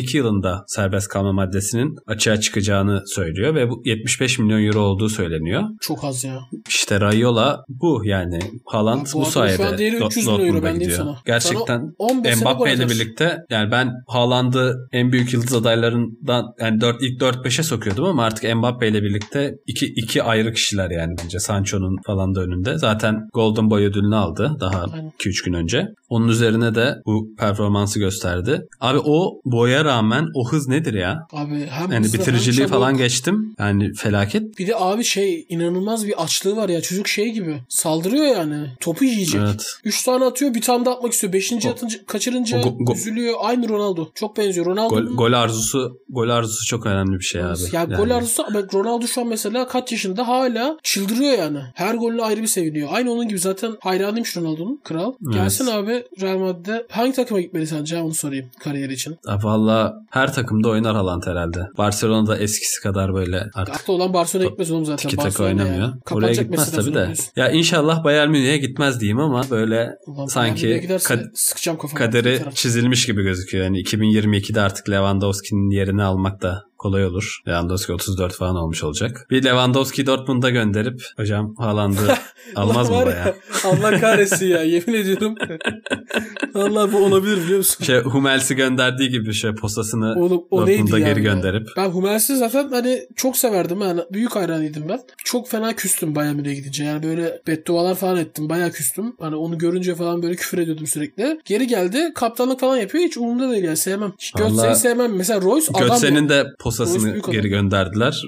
[0.00, 5.62] 2022 yılında serbest kalma maddesinin açığa çıkacağını söylüyor ve bu 75 milyon euro olduğu söyleniyor.
[5.80, 6.38] Çok az ya.
[6.68, 8.38] İşte Rayola bu yani.
[8.66, 10.98] Haaland bu bu, sayede şu an değeri Do- 300 milyon euro, Dortmund'a gidiyor.
[10.98, 11.18] sana.
[11.26, 16.44] Gerçekten Sana 15 sene gol Mbappe ile birlikte yani ben Haaland'ı en büyük yıldız adaylarından
[16.60, 21.14] yani 4 ilk 4-5'e sokuyordum ama artık Mbappe ile birlikte iki, iki ayrı kişiler yani
[21.24, 21.38] bence.
[21.38, 22.78] Sancho'nun falan da önünde.
[22.78, 25.12] Zaten Golden Boy ödülünü aldı daha Aynen.
[25.18, 25.86] 2-3 gün önce.
[26.08, 28.66] Onun üzerine de bu performansı gösterdi.
[28.80, 31.26] Abi o boya şeye rağmen o hız nedir ya?
[31.32, 32.70] Abi hem Yani hızlı, hem bitiriciliği çabuk.
[32.72, 33.54] falan geçtim.
[33.58, 34.58] Yani felaket.
[34.58, 39.04] Bir de abi şey inanılmaz bir açlığı var ya çocuk şey gibi saldırıyor yani topu
[39.04, 39.40] yiyecek.
[39.40, 39.66] Evet.
[39.84, 41.32] 3 tane atıyor bir tane de atmak istiyor.
[41.32, 41.52] 5.
[41.66, 43.34] O- atınca kaçırınca o go- go- üzülüyor.
[43.40, 44.08] Aynı Ronaldo.
[44.14, 44.66] Çok benziyor.
[44.66, 47.58] Gol, Ronaldo'nun gol arzusu gol arzusu çok önemli bir şey abi.
[47.72, 51.58] ya gol arzusu ama Ronaldo şu an mesela kaç yaşında hala çıldırıyor yani.
[51.74, 52.88] Her golüne ayrı bir seviniyor.
[52.92, 55.12] Aynı onun gibi zaten hayranıymış Ronaldo'nun kral.
[55.32, 59.16] Gelsin abi Real Madrid'de hangi takıma gitmeli sence onu sorayım kariyeri için.
[59.28, 59.38] Ya
[59.70, 61.66] Valla her takımda oynar Haaland herhalde.
[61.78, 65.10] Barcelona'da eskisi kadar böyle artık Aklı olan Barcelona gitmez oğlum zaten.
[65.10, 65.76] tiki taka oynamıyor.
[65.78, 65.92] yani.
[66.10, 66.88] Oraya gitmez tabii de.
[66.90, 67.26] biliyorsun.
[67.36, 71.98] Ya inşallah Bayern Münih'e gitmez diyeyim ama böyle Ulan sanki kad- sıkacağım kafamı.
[71.98, 73.64] kaderi çizilmiş gibi gözüküyor.
[73.64, 77.42] Yani 2022'de artık Lewandowski'nin yerini almak da kolay olur.
[77.48, 79.26] Lewandowski 34 falan olmuş olacak.
[79.30, 82.14] Bir Lewandowski Dortmund'a gönderip hocam Haaland'ı
[82.56, 83.16] almaz mı baya?
[83.16, 85.34] ya, Allah kahretsin ya yemin ediyorum.
[86.54, 87.84] Allah bu olabilir biliyor musun?
[87.84, 91.08] Şey Hummels'i gönderdiği gibi şey posasını Oğlum o Dortmund'a ya?
[91.08, 91.68] geri gönderip.
[91.76, 93.80] Ben Hummels'i zaten hani çok severdim.
[93.80, 95.00] Yani büyük hayranıydım ben.
[95.24, 96.84] Çok fena küstüm Bayern Münih'e gidince.
[96.84, 98.48] Yani böyle beddualar falan ettim.
[98.48, 99.16] Bayağı küstüm.
[99.20, 101.40] Hani onu görünce falan böyle küfür ediyordum sürekli.
[101.44, 102.12] Geri geldi.
[102.14, 103.04] Kaptanlık falan yapıyor.
[103.04, 103.76] Hiç umurumda değil yani.
[103.76, 104.12] Sevmem.
[104.18, 105.16] Hiç Götze'yi sevmem.
[105.16, 106.28] Mesela Royce adam Götze'nin ya.
[106.28, 108.22] de Royce posasını geri gönderdiler.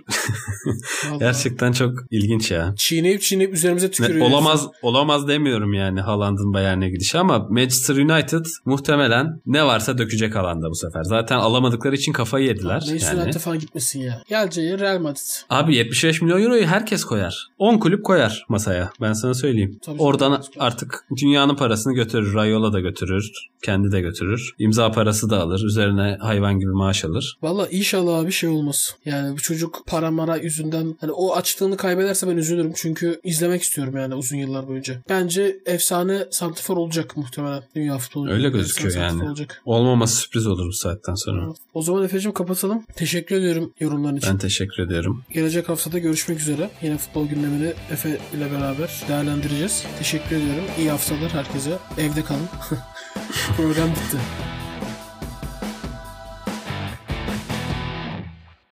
[1.19, 2.75] Gerçekten çok ilginç ya.
[2.77, 4.27] Çiğneyip çiğneyip üzerimize Ne- tükürüyor.
[4.27, 10.71] olamaz olamaz demiyorum yani Haaland'ın Bayern'e gidişi ama Manchester United muhtemelen ne varsa dökecek alanda
[10.71, 11.03] bu sefer.
[11.03, 12.75] Zaten alamadıkları için kafayı yediler.
[12.87, 13.23] Manchester Yani.
[13.23, 14.23] United'e falan gitmesin ya.
[14.29, 15.23] Geleceği Real Madrid.
[15.51, 17.49] Abi 75 milyon euroyu herkes koyar.
[17.59, 18.91] 10 kulüp koyar masaya.
[19.01, 19.79] Ben sana söyleyeyim.
[19.83, 22.35] Tabii Oradan artık dünyanın parasını götürür.
[22.35, 23.31] Rayola da götürür.
[23.65, 24.55] Kendi de götürür.
[24.59, 25.65] İmza parası da alır.
[25.65, 27.39] Üzerine hayvan gibi maaş alır.
[27.43, 28.97] Valla inşallah bir şey olmaz.
[29.05, 32.73] Yani bu çocuk para mara yüzünden hani o açlığını kaybederse ben üzülürüm.
[32.77, 35.03] Çünkü izlemek istiyorum yani uzun yıllar boyunca.
[35.09, 38.31] Bence efsane santifor olacak muhtemelen dünya futbolu.
[38.31, 39.25] Öyle gözüküyor yani.
[39.25, 39.63] Olacak.
[39.65, 41.55] Olmaması sürpriz olur bu saatten sonra.
[41.75, 42.85] O zaman Efe'cim kapatalım.
[42.97, 44.31] Teşekkür ediyorum yorumların için.
[44.31, 45.25] Ben teşekkür ediyorum.
[45.31, 46.71] Gelecek haftada görüşmek üzere.
[46.83, 49.85] Yine futbol gündemini Efe ile beraber değerlendireceğiz.
[49.99, 50.65] Teşekkür ediyorum.
[50.79, 51.79] İyi haftalar herkese.
[51.99, 52.49] Evde kalın.
[53.57, 54.19] Program bitti.